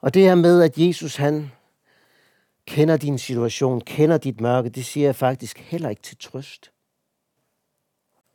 Og 0.00 0.14
det 0.14 0.22
her 0.22 0.34
med, 0.34 0.62
at 0.62 0.78
Jesus 0.78 1.16
han 1.16 1.52
kender 2.66 2.96
din 2.96 3.18
situation, 3.18 3.80
kender 3.80 4.18
dit 4.18 4.40
mørke, 4.40 4.68
det 4.68 4.84
siger 4.84 5.06
jeg 5.06 5.16
faktisk 5.16 5.58
heller 5.58 5.88
ikke 5.88 6.02
til 6.02 6.16
trøst. 6.16 6.70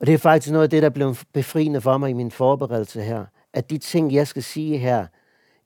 Og 0.00 0.06
det 0.06 0.14
er 0.14 0.18
faktisk 0.18 0.52
noget 0.52 0.64
af 0.64 0.70
det, 0.70 0.82
der 0.82 0.90
blev 0.90 1.16
befriende 1.32 1.80
for 1.80 1.98
mig 1.98 2.10
i 2.10 2.12
min 2.12 2.30
forberedelse 2.30 3.02
her, 3.02 3.26
at 3.52 3.70
de 3.70 3.78
ting, 3.78 4.12
jeg 4.12 4.28
skal 4.28 4.42
sige 4.42 4.78
her 4.78 5.06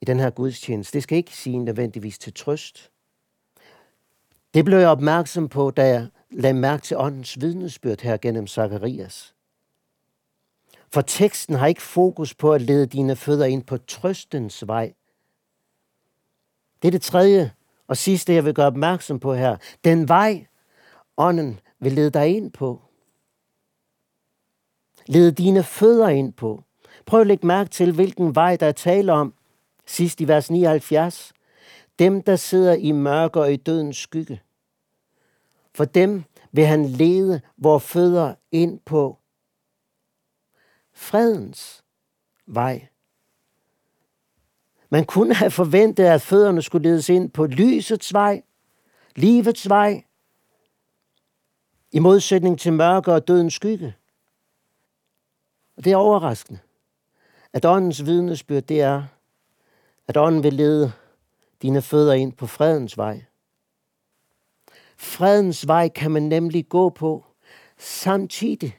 i 0.04 0.06
den 0.06 0.20
her 0.20 0.30
gudstjeneste, 0.30 0.96
det 0.96 1.02
skal 1.02 1.18
ikke 1.18 1.36
sige 1.36 1.58
nødvendigvis 1.58 2.18
til 2.18 2.34
trøst. 2.34 2.90
Det 4.54 4.64
blev 4.64 4.78
jeg 4.78 4.88
opmærksom 4.88 5.48
på, 5.48 5.70
da 5.70 5.86
jeg 5.86 6.08
lagde 6.30 6.54
mærke 6.54 6.82
til 6.82 6.96
åndens 6.96 7.40
vidnesbyrd 7.40 8.00
her 8.00 8.16
gennem 8.16 8.46
Zakarias. 8.46 9.34
For 10.92 11.00
teksten 11.00 11.54
har 11.54 11.66
ikke 11.66 11.82
fokus 11.82 12.34
på 12.34 12.52
at 12.52 12.62
lede 12.62 12.86
dine 12.86 13.16
fødder 13.16 13.44
ind 13.44 13.62
på 13.62 13.76
trøstens 13.76 14.66
vej. 14.66 14.92
Det 16.82 16.88
er 16.88 16.92
det 16.92 17.02
tredje 17.02 17.52
og 17.88 17.96
sidste, 17.96 18.32
jeg 18.32 18.44
vil 18.44 18.54
gøre 18.54 18.66
opmærksom 18.66 19.20
på 19.20 19.34
her. 19.34 19.56
Den 19.84 20.08
vej, 20.08 20.46
ånden 21.16 21.60
vil 21.80 21.92
lede 21.92 22.10
dig 22.10 22.36
ind 22.36 22.52
på. 22.52 22.82
Lede 25.06 25.32
dine 25.32 25.62
fødder 25.62 26.08
ind 26.08 26.32
på. 26.32 26.64
Prøv 27.06 27.20
at 27.20 27.26
lægge 27.26 27.46
mærke 27.46 27.70
til, 27.70 27.92
hvilken 27.92 28.34
vej 28.34 28.56
der 28.56 28.66
er 28.66 28.72
tale 28.72 29.12
om 29.12 29.34
Sidst 29.86 30.20
i 30.20 30.28
vers 30.28 30.50
79. 30.50 31.32
Dem, 31.98 32.22
der 32.22 32.36
sidder 32.36 32.74
i 32.74 32.92
mørke 32.92 33.40
og 33.40 33.52
i 33.52 33.56
dødens 33.56 33.96
skygge. 33.96 34.42
For 35.74 35.84
dem 35.84 36.24
vil 36.52 36.66
han 36.66 36.84
lede 36.84 37.40
vores 37.56 37.84
fødder 37.84 38.34
ind 38.52 38.80
på 38.80 39.18
fredens 40.92 41.84
vej. 42.46 42.88
Man 44.88 45.04
kunne 45.04 45.34
have 45.34 45.50
forventet, 45.50 46.04
at 46.04 46.22
fødderne 46.22 46.62
skulle 46.62 46.88
ledes 46.88 47.08
ind 47.08 47.30
på 47.30 47.46
lysets 47.46 48.12
vej, 48.12 48.42
livets 49.16 49.68
vej, 49.68 50.04
i 51.92 51.98
modsætning 51.98 52.60
til 52.60 52.72
mørke 52.72 53.12
og 53.12 53.28
dødens 53.28 53.54
skygge. 53.54 53.94
Og 55.76 55.84
det 55.84 55.92
er 55.92 55.96
overraskende, 55.96 56.58
at 57.52 57.64
åndens 57.64 58.04
vidnesbyrd, 58.04 58.62
det 58.62 58.80
er, 58.80 59.04
at 60.08 60.16
ånden 60.16 60.42
vil 60.42 60.52
lede 60.52 60.92
dine 61.62 61.82
fødder 61.82 62.12
ind 62.12 62.32
på 62.32 62.46
fredens 62.46 62.96
vej. 62.98 63.24
Fredens 64.96 65.66
vej 65.66 65.88
kan 65.88 66.10
man 66.10 66.22
nemlig 66.22 66.68
gå 66.68 66.90
på 66.90 67.24
samtidig 67.78 68.78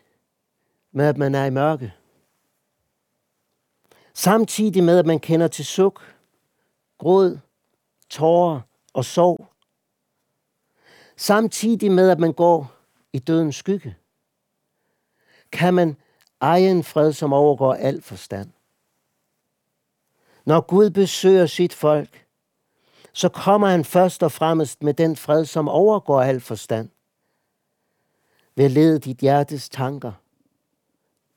med, 0.91 1.05
at 1.05 1.17
man 1.17 1.35
er 1.35 1.45
i 1.45 1.49
mørke. 1.49 1.93
Samtidig 4.13 4.83
med, 4.83 4.99
at 4.99 5.05
man 5.05 5.19
kender 5.19 5.47
til 5.47 5.65
suk, 5.65 6.15
gråd, 6.97 7.39
tårer 8.09 8.61
og 8.93 9.05
sorg. 9.05 9.47
Samtidig 11.17 11.91
med, 11.91 12.09
at 12.09 12.19
man 12.19 12.33
går 12.33 12.71
i 13.13 13.19
dødens 13.19 13.55
skygge, 13.55 13.95
kan 15.51 15.73
man 15.73 15.97
eje 16.41 16.71
en 16.71 16.83
fred, 16.83 17.13
som 17.13 17.33
overgår 17.33 17.73
al 17.73 18.01
forstand. 18.01 18.51
Når 20.45 20.61
Gud 20.61 20.89
besøger 20.89 21.45
sit 21.45 21.73
folk, 21.73 22.25
så 23.13 23.29
kommer 23.29 23.67
han 23.67 23.85
først 23.85 24.23
og 24.23 24.31
fremmest 24.31 24.83
med 24.83 24.93
den 24.93 25.15
fred, 25.15 25.45
som 25.45 25.67
overgår 25.67 26.21
al 26.21 26.39
forstand. 26.41 26.89
Ved 28.55 28.65
at 28.65 28.71
lede 28.71 28.99
dit 28.99 29.17
hjertes 29.17 29.69
tanker 29.69 30.11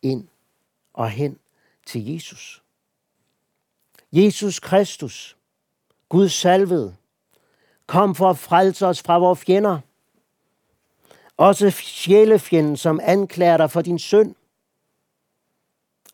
ind 0.02 0.28
og 0.92 1.10
hen 1.10 1.38
til 1.86 2.12
Jesus. 2.12 2.62
Jesus 4.12 4.60
Kristus, 4.60 5.36
Guds 6.08 6.32
salvede, 6.32 6.96
kom 7.86 8.14
for 8.14 8.30
at 8.30 8.38
frelse 8.38 8.86
os 8.86 9.02
fra 9.02 9.18
vores 9.18 9.40
fjender. 9.40 9.80
Også 11.36 11.70
sjælefjenden, 11.70 12.76
som 12.76 13.00
anklager 13.02 13.56
dig 13.56 13.70
for 13.70 13.82
din 13.82 13.98
synd. 13.98 14.34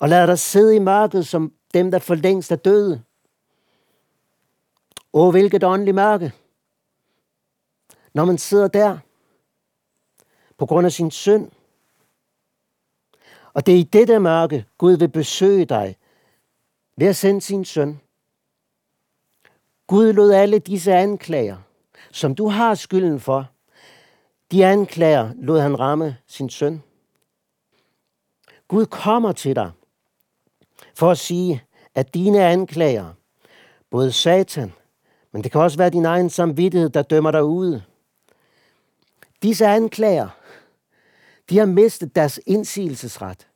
Og 0.01 0.09
lader 0.09 0.27
dig 0.27 0.39
sidde 0.39 0.77
i 0.77 0.79
mørket 0.79 1.27
som 1.27 1.53
dem, 1.75 1.91
der 1.91 1.99
for 1.99 2.15
længst 2.15 2.53
er 2.53 2.57
døde. 2.57 3.03
Åh, 5.13 5.31
hvilket 5.31 5.65
åndeligt 5.65 5.95
mørke. 5.95 6.33
Når 8.15 8.25
man 8.25 8.39
sidder 8.39 8.69
der, 8.69 8.99
på 10.59 10.67
grund 10.67 10.87
af 10.87 10.93
sin 10.93 11.11
synd. 11.11 11.51
Og 13.53 13.67
det 13.67 13.75
er 13.75 13.79
i 13.79 13.83
dette 13.83 14.19
mørke, 14.19 14.67
Gud 14.79 14.97
vil 14.97 15.09
besøge 15.09 15.65
dig 15.65 15.97
ved 16.97 17.07
at 17.07 17.17
sende 17.17 17.41
sin 17.41 17.65
søn. 17.65 18.01
Gud 19.87 20.13
lod 20.13 20.33
alle 20.33 20.59
disse 20.59 20.93
anklager, 20.93 21.57
som 22.13 22.35
du 22.35 22.49
har 22.49 22.75
skylden 22.75 23.21
for, 23.21 23.51
de 24.53 24.67
anklager 24.67 25.33
lod 25.37 25.61
han 25.61 25.81
ramme 25.81 26.17
sin 26.27 26.51
søn. 26.51 26.83
Gud 28.69 28.87
kommer 28.87 29.33
til 29.33 29.57
dig 29.57 29.73
for 30.95 31.11
at 31.11 31.19
sige, 31.19 31.63
at 31.95 32.15
dine 32.15 32.45
anklager, 32.45 33.13
både 33.91 34.13
Satan, 34.13 34.73
men 35.33 35.45
det 35.45 35.53
kan 35.53 35.61
også 35.61 35.79
være 35.79 35.91
din 35.91 36.05
egen 36.05 36.31
samvittighed, 36.31 36.91
der 36.91 37.03
dømmer 37.03 37.31
dig 37.31 37.45
ude. 37.45 37.83
Disse 39.43 39.67
anklager, 39.67 40.29
de 41.51 41.59
har 41.59 41.67
mistet 41.67 42.17
deres 42.17 42.41
indsigelsesret. 42.47 43.49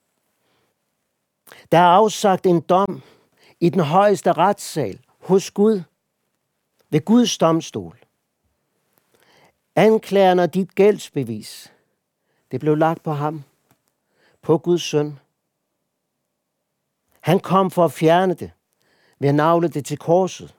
Der 1.72 1.78
er 1.78 1.86
afsagt 1.86 2.46
en 2.46 2.60
dom 2.60 3.02
i 3.60 3.68
den 3.68 3.80
højeste 3.80 4.32
retssal 4.32 5.00
hos 5.20 5.50
Gud, 5.50 5.82
ved 6.90 7.04
Guds 7.04 7.38
domstol. 7.38 7.98
Anklagerne 9.76 10.42
og 10.42 10.54
dit 10.54 10.74
gældsbevis, 10.74 11.72
det 12.50 12.60
blev 12.60 12.76
lagt 12.76 13.02
på 13.02 13.12
ham, 13.12 13.44
på 14.42 14.58
Guds 14.58 14.82
søn. 14.82 15.18
Han 17.28 17.40
kom 17.40 17.70
for 17.70 17.84
at 17.84 17.92
fjerne 17.92 18.34
det, 18.34 18.50
ved 19.18 19.28
at 19.28 19.34
navle 19.34 19.68
det 19.68 19.84
til 19.84 19.98
korset. 19.98 20.54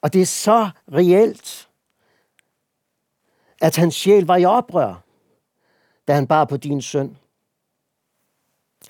Og 0.00 0.12
det 0.12 0.22
er 0.22 0.26
så 0.26 0.70
reelt, 0.92 1.68
at 3.60 3.76
hans 3.76 3.94
sjæl 3.94 4.26
var 4.26 4.36
i 4.36 4.44
oprør, 4.44 5.04
da 6.08 6.14
han 6.14 6.26
bar 6.26 6.44
på 6.44 6.56
din 6.56 6.82
søn. 6.82 7.18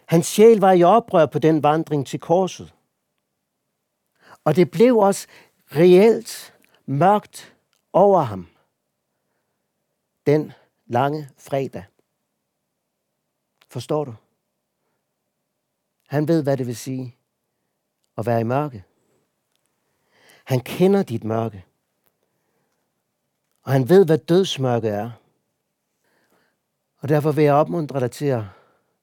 Hans 0.06 0.26
sjæl 0.26 0.60
var 0.60 0.72
i 0.72 0.82
oprør 0.82 1.26
på 1.26 1.38
den 1.38 1.62
vandring 1.62 2.06
til 2.06 2.20
korset. 2.20 2.74
Og 4.44 4.56
det 4.56 4.70
blev 4.70 4.96
også 4.96 5.26
reelt 5.76 6.54
mørkt 6.86 7.54
over 7.92 8.22
ham 8.22 8.48
den 10.26 10.52
lange 10.86 11.28
fredag. 11.38 11.84
Forstår 13.70 14.04
du? 14.04 14.14
Han 16.08 16.28
ved, 16.28 16.42
hvad 16.42 16.56
det 16.56 16.66
vil 16.66 16.76
sige 16.76 17.16
at 18.18 18.26
være 18.26 18.40
i 18.40 18.44
mørke. 18.44 18.84
Han 20.44 20.60
kender 20.60 21.02
dit 21.02 21.24
mørke. 21.24 21.64
Og 23.62 23.72
han 23.72 23.88
ved, 23.88 24.06
hvad 24.06 24.18
dødsmørke 24.18 24.88
er. 24.88 25.10
Og 26.98 27.08
derfor 27.08 27.32
vil 27.32 27.44
jeg 27.44 27.54
opmuntre 27.54 28.00
dig 28.00 28.10
til 28.10 28.26
at 28.26 28.42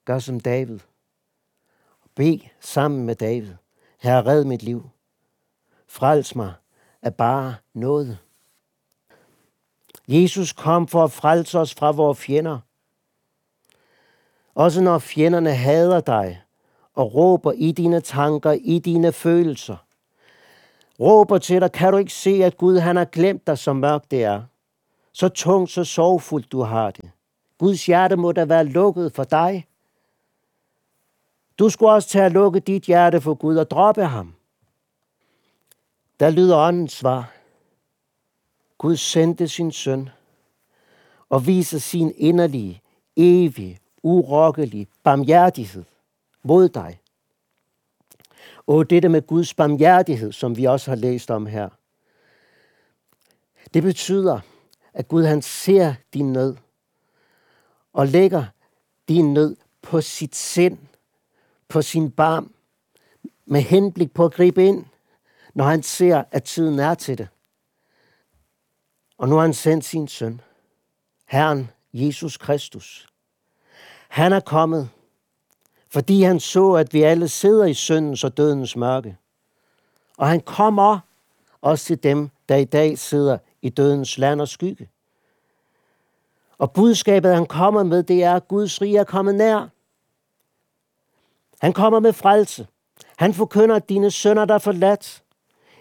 gøre 0.05 0.21
som 0.21 0.39
David. 0.39 0.79
Og 2.01 2.09
bed 2.15 2.39
sammen 2.59 3.05
med 3.05 3.15
David. 3.15 3.53
Herre, 3.99 4.25
red 4.25 4.43
mit 4.43 4.63
liv. 4.63 4.89
Frels 5.87 6.35
mig 6.35 6.53
af 7.01 7.15
bare 7.15 7.55
noget. 7.73 8.17
Jesus 10.07 10.53
kom 10.53 10.87
for 10.87 11.03
at 11.03 11.11
frelse 11.11 11.59
os 11.59 11.73
fra 11.73 11.91
vores 11.91 12.19
fjender. 12.19 12.59
Også 14.55 14.81
når 14.81 14.99
fjenderne 14.99 15.55
hader 15.55 15.99
dig 15.99 16.44
og 16.95 17.15
råber 17.15 17.51
i 17.51 17.71
dine 17.71 18.01
tanker, 18.01 18.51
i 18.51 18.79
dine 18.79 19.11
følelser. 19.11 19.77
Råber 20.99 21.37
til 21.37 21.61
dig, 21.61 21.71
kan 21.71 21.91
du 21.91 21.97
ikke 21.97 22.13
se, 22.13 22.43
at 22.43 22.57
Gud 22.57 22.77
han 22.77 22.95
har 22.95 23.05
glemt 23.05 23.47
dig, 23.47 23.57
så 23.57 23.73
mørkt 23.73 24.11
det 24.11 24.23
er. 24.23 24.41
Så 25.11 25.29
tungt, 25.29 25.71
så 25.71 25.83
sorgfuldt 25.83 26.51
du 26.51 26.61
har 26.61 26.91
det. 26.91 27.11
Guds 27.57 27.85
hjerte 27.85 28.15
må 28.15 28.31
da 28.31 28.45
være 28.45 28.63
lukket 28.63 29.13
for 29.13 29.23
dig. 29.23 29.67
Du 31.59 31.69
skulle 31.69 31.91
også 31.91 32.09
tage 32.09 32.25
at 32.25 32.31
lukke 32.31 32.59
dit 32.59 32.83
hjerte 32.83 33.21
for 33.21 33.33
Gud 33.33 33.55
og 33.57 33.71
droppe 33.71 34.05
ham. 34.05 34.33
Der 36.19 36.29
lyder 36.29 36.57
åndens 36.57 36.91
svar. 36.91 37.31
Gud 38.77 38.95
sendte 38.95 39.47
sin 39.47 39.71
søn 39.71 40.09
og 41.29 41.47
viser 41.47 41.79
sin 41.79 42.13
inderlige, 42.17 42.81
evige, 43.15 43.79
urokkelige 44.03 44.87
barmhjertighed 45.03 45.83
mod 46.45 46.69
dig. 46.69 46.99
Og 48.67 48.89
dette 48.89 49.09
med 49.09 49.21
Guds 49.21 49.53
barmhjertighed, 49.53 50.31
som 50.31 50.57
vi 50.57 50.65
også 50.65 50.91
har 50.91 50.95
læst 50.95 51.31
om 51.31 51.45
her, 51.45 51.69
det 53.73 53.83
betyder, 53.83 54.39
at 54.93 55.07
Gud 55.07 55.23
han 55.23 55.41
ser 55.41 55.93
din 56.13 56.33
nød 56.33 56.55
og 57.93 58.07
lægger 58.07 58.45
din 59.07 59.33
nød 59.33 59.55
på 59.81 60.01
sit 60.01 60.35
sind, 60.35 60.77
på 61.67 61.81
sin 61.81 62.11
barm, 62.11 62.53
med 63.45 63.61
henblik 63.61 64.13
på 64.13 64.25
at 64.25 64.33
gribe 64.33 64.65
ind, 64.65 64.85
når 65.53 65.65
han 65.65 65.83
ser, 65.83 66.23
at 66.31 66.43
tiden 66.43 66.79
er 66.79 66.93
til 66.93 67.17
det. 67.17 67.27
Og 69.17 69.29
nu 69.29 69.35
har 69.35 69.41
han 69.41 69.53
sendt 69.53 69.85
sin 69.85 70.07
søn, 70.07 70.41
Herren 71.27 71.69
Jesus 71.93 72.37
Kristus. 72.37 73.07
Han 74.09 74.33
er 74.33 74.39
kommet, 74.39 74.89
fordi 75.95 76.23
han 76.23 76.39
så, 76.39 76.73
at 76.73 76.93
vi 76.93 77.01
alle 77.01 77.27
sidder 77.27 77.65
i 77.65 77.73
syndens 77.73 78.23
og 78.23 78.37
dødens 78.37 78.75
mørke. 78.75 79.17
Og 80.17 80.27
han 80.27 80.39
kommer 80.39 80.99
også 81.61 81.85
til 81.85 82.03
dem, 82.03 82.29
der 82.49 82.55
i 82.55 82.65
dag 82.65 82.97
sidder 82.97 83.37
i 83.61 83.69
dødens 83.69 84.17
land 84.17 84.41
og 84.41 84.47
skygge. 84.47 84.89
Og 86.57 86.71
budskabet, 86.71 87.35
han 87.35 87.45
kommer 87.45 87.83
med, 87.83 88.03
det 88.03 88.23
er, 88.23 88.35
at 88.35 88.47
Guds 88.47 88.81
rige 88.81 88.97
er 88.97 89.03
kommet 89.03 89.35
nær. 89.35 89.69
Han 91.61 91.73
kommer 91.73 91.99
med 91.99 92.13
frelse. 92.13 92.67
Han 93.17 93.33
forkynder, 93.33 93.75
at 93.75 93.89
dine 93.89 94.11
sønner, 94.11 94.45
der 94.45 94.53
er 94.53 94.59
forladt. 94.59 95.23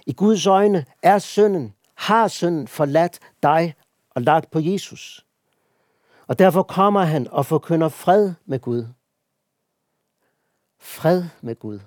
I 0.07 0.13
Guds 0.13 0.47
øjne 0.47 0.85
er 1.03 1.19
synden 1.19 1.75
har 1.95 2.29
synden 2.29 2.69
forladt 2.69 3.19
dig 3.43 3.75
og 4.11 4.23
lagt 4.23 4.51
på 4.51 4.59
Jesus. 4.59 5.27
Og 6.27 6.39
derfor 6.39 6.63
kommer 6.63 7.01
han 7.01 7.29
og 7.31 7.47
forkynder 7.47 7.89
fred 7.89 8.33
med 8.47 8.59
Gud. 8.61 8.87
Fred 10.85 11.25
med 11.41 11.57
Gud. 11.59 11.81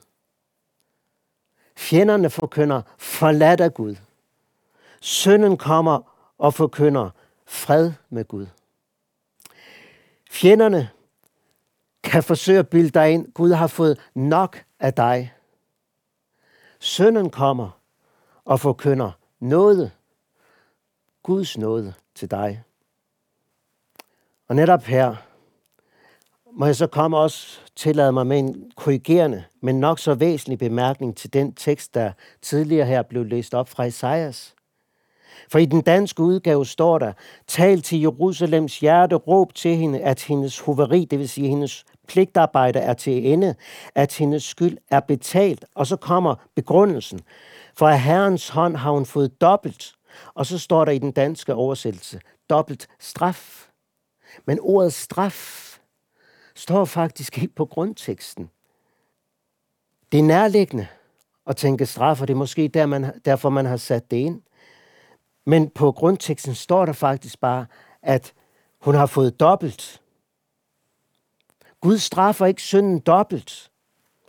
Fjenderne 1.75 2.29
forkynder 2.29 2.81
forladt 2.97 3.61
af 3.61 3.73
Gud. 3.73 3.95
Sønnen 5.01 5.57
kommer 5.57 6.13
og 6.37 6.53
forkynder 6.53 7.09
fred 7.45 7.91
med 8.09 8.25
Gud. 8.25 8.47
Fjenderne 10.29 10.89
kan 12.03 12.23
forsøge 12.23 12.59
at 12.59 12.69
bilde 12.69 12.89
dig 12.89 13.11
ind. 13.11 13.31
Gud 13.33 13.51
har 13.51 13.67
fået 13.67 14.09
nok 14.13 14.63
af 14.79 14.93
dig. 14.93 15.33
Sønnen 16.79 17.29
kommer 17.29 17.69
og 18.45 18.59
forkynder 18.59 19.11
noget. 19.39 19.91
Guds 21.23 21.57
nåde 21.57 21.93
til 22.15 22.31
dig. 22.31 22.63
Og 24.47 24.55
netop 24.55 24.83
her 24.83 25.15
må 26.57 26.65
jeg 26.65 26.75
så 26.75 26.87
komme 26.87 27.17
også 27.17 27.59
tillade 27.75 28.11
mig 28.11 28.27
med 28.27 28.39
en 28.39 28.71
korrigerende, 28.75 29.43
men 29.61 29.79
nok 29.79 29.99
så 29.99 30.13
væsentlig 30.13 30.59
bemærkning 30.59 31.17
til 31.17 31.33
den 31.33 31.53
tekst, 31.53 31.93
der 31.93 32.11
tidligere 32.41 32.85
her 32.85 33.01
blev 33.01 33.25
læst 33.25 33.53
op 33.53 33.69
fra 33.69 33.85
Esajas. 33.85 34.55
For 35.51 35.59
i 35.59 35.65
den 35.65 35.81
danske 35.81 36.23
udgave 36.23 36.65
står 36.65 36.99
der, 36.99 37.13
tal 37.47 37.81
til 37.81 38.01
Jerusalems 38.01 38.79
hjerte, 38.79 39.15
råb 39.15 39.53
til 39.53 39.75
hende, 39.75 39.99
at 39.99 40.23
hendes 40.23 40.59
hoveri, 40.59 41.05
det 41.05 41.19
vil 41.19 41.29
sige 41.29 41.47
hendes 41.47 41.85
pligtarbejde 42.07 42.79
er 42.79 42.93
til 42.93 43.27
ende, 43.27 43.55
at 43.95 44.13
hendes 44.13 44.43
skyld 44.43 44.77
er 44.91 44.99
betalt. 44.99 45.65
Og 45.75 45.87
så 45.87 45.95
kommer 45.95 46.35
begrundelsen. 46.55 47.19
For 47.77 47.87
af 47.87 48.01
Herrens 48.01 48.49
hånd 48.49 48.75
har 48.75 48.91
hun 48.91 49.05
fået 49.05 49.41
dobbelt. 49.41 49.93
Og 50.33 50.45
så 50.45 50.59
står 50.59 50.85
der 50.85 50.91
i 50.91 50.97
den 50.97 51.11
danske 51.11 51.53
oversættelse, 51.53 52.19
dobbelt 52.49 52.87
straf. 52.99 53.67
Men 54.45 54.59
ordet 54.61 54.93
straf 54.93 55.67
står 56.57 56.85
faktisk 56.85 57.37
ikke 57.37 57.55
på 57.55 57.65
grundteksten. 57.65 58.49
Det 60.11 60.19
er 60.19 60.23
nærliggende 60.23 60.87
at 61.47 61.55
tænke 61.55 61.85
straf, 61.85 62.21
og 62.21 62.27
det 62.27 62.33
er 62.33 62.37
måske 62.37 62.67
der, 62.67 62.85
man, 62.85 63.19
derfor, 63.25 63.49
man 63.49 63.65
har 63.65 63.77
sat 63.77 64.11
det 64.11 64.17
ind. 64.17 64.41
Men 65.45 65.69
på 65.69 65.91
grundteksten 65.91 66.55
står 66.55 66.85
der 66.85 66.93
faktisk 66.93 67.39
bare, 67.39 67.65
at 68.01 68.33
hun 68.81 68.95
har 68.95 69.05
fået 69.05 69.39
dobbelt. 69.39 70.01
Gud 71.81 71.97
straffer 71.97 72.45
ikke 72.45 72.61
synden 72.61 72.99
dobbelt. 72.99 73.71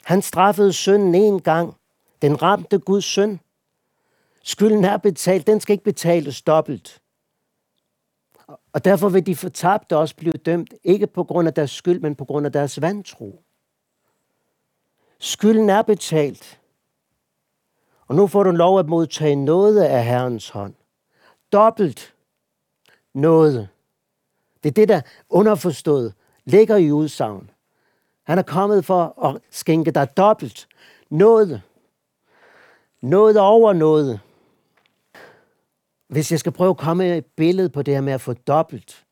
Han 0.05 0.23
straffede 0.23 0.73
synden 0.73 1.14
en 1.14 1.41
gang. 1.41 1.77
Den 2.23 2.43
ramte 2.43 2.79
Guds 2.79 3.05
synd. 3.05 3.38
Skylden 4.43 4.85
er 4.85 4.97
betalt. 4.97 5.47
Den 5.47 5.61
skal 5.61 5.73
ikke 5.73 5.85
betales 5.85 6.43
dobbelt. 6.43 7.01
Og 8.79 8.85
derfor 8.85 9.09
vil 9.09 9.27
de 9.27 9.37
fortabte 9.37 9.97
også 9.97 10.17
blive 10.17 10.33
dømt, 10.33 10.75
ikke 10.85 11.07
på 11.07 11.25
grund 11.25 11.49
af 11.49 11.55
deres 11.55 11.71
skyld, 11.71 12.01
men 12.01 12.14
på 12.14 12.25
grund 12.25 12.47
af 12.47 12.53
deres 12.53 12.81
vantro. 12.81 13.43
Skylden 15.19 15.71
er 15.71 15.83
betalt. 15.83 16.61
Og 18.07 18.14
nu 18.14 18.27
får 18.27 18.43
du 18.43 18.51
lov 18.51 18.79
at 18.79 18.88
modtage 18.88 19.37
noget 19.37 19.83
af 19.83 20.05
Herrens 20.05 20.49
hånd. 20.49 20.75
Dobbelt 21.53 22.14
noget. 23.14 23.69
Det 24.62 24.69
er 24.69 24.75
det, 24.75 24.88
der 24.88 25.01
underforstået 25.29 26.14
ligger 26.45 26.77
i 26.77 26.93
udsagn. 26.93 27.51
Han 28.23 28.38
er 28.38 28.43
kommet 28.43 28.85
for 28.85 29.25
at 29.25 29.41
skænke 29.51 29.91
dig 29.91 30.17
dobbelt 30.17 30.69
noget. 31.11 31.62
Noget 33.01 33.37
over 33.41 33.73
noget. 33.73 34.21
Hvis 36.09 36.31
jeg 36.31 36.38
skal 36.38 36.53
prøve 36.53 36.71
at 36.71 36.77
komme 36.77 37.05
med 37.05 37.18
et 37.18 37.27
billede 37.27 37.68
på 37.68 37.83
det 37.83 37.94
her 37.94 38.01
med 38.01 38.12
at 38.12 38.21
få 38.21 38.33
dobbelt, 38.33 39.05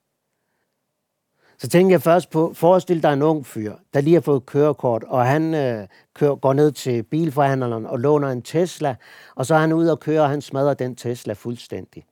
så 1.59 1.69
tænker 1.69 1.93
jeg 1.93 2.03
først 2.03 2.31
på, 2.31 2.53
forestil 2.55 3.03
dig 3.03 3.13
en 3.13 3.23
ung 3.23 3.47
fyr, 3.47 3.75
der 3.95 4.01
lige 4.01 4.15
har 4.15 4.21
fået 4.21 4.47
kørekort, 4.47 5.05
og 5.05 5.27
han 5.27 5.55
øh, 5.55 5.89
kører, 6.15 6.35
går 6.35 6.53
ned 6.53 6.73
til 6.73 7.03
bilforhandleren 7.03 7.87
og 7.87 7.99
låner 7.99 8.29
en 8.29 8.43
Tesla, 8.43 8.97
og 9.35 9.47
så 9.47 9.55
er 9.55 9.59
han 9.59 9.73
ude 9.73 9.93
og 9.93 10.01
køre, 10.01 10.23
og 10.23 10.31
han 10.31 10.41
smadrer 10.41 10.75
den 10.75 10.97
Tesla 10.97 11.33
fuldstændig. 11.33 12.07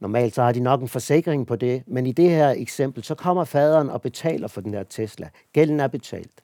Normalt 0.00 0.34
så 0.34 0.42
har 0.42 0.52
de 0.52 0.60
nok 0.60 0.82
en 0.82 0.88
forsikring 0.88 1.46
på 1.46 1.56
det, 1.56 1.82
men 1.86 2.06
i 2.06 2.12
det 2.12 2.30
her 2.30 2.50
eksempel, 2.50 3.04
så 3.04 3.14
kommer 3.14 3.44
faderen 3.44 3.90
og 3.90 4.02
betaler 4.02 4.48
for 4.48 4.60
den 4.60 4.74
her 4.74 4.82
Tesla. 4.82 5.28
Gælden 5.52 5.80
er 5.80 5.88
betalt. 5.88 6.42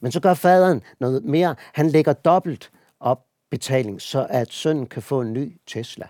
Men 0.00 0.12
så 0.12 0.20
gør 0.20 0.34
faderen 0.34 0.82
noget 1.00 1.24
mere. 1.24 1.54
Han 1.72 1.88
lægger 1.88 2.12
dobbelt 2.12 2.70
op 3.00 3.24
betaling, 3.52 4.00
så 4.00 4.26
at 4.30 4.52
sønnen 4.52 4.86
kan 4.86 5.02
få 5.02 5.20
en 5.20 5.32
ny 5.32 5.60
Tesla. 5.66 6.08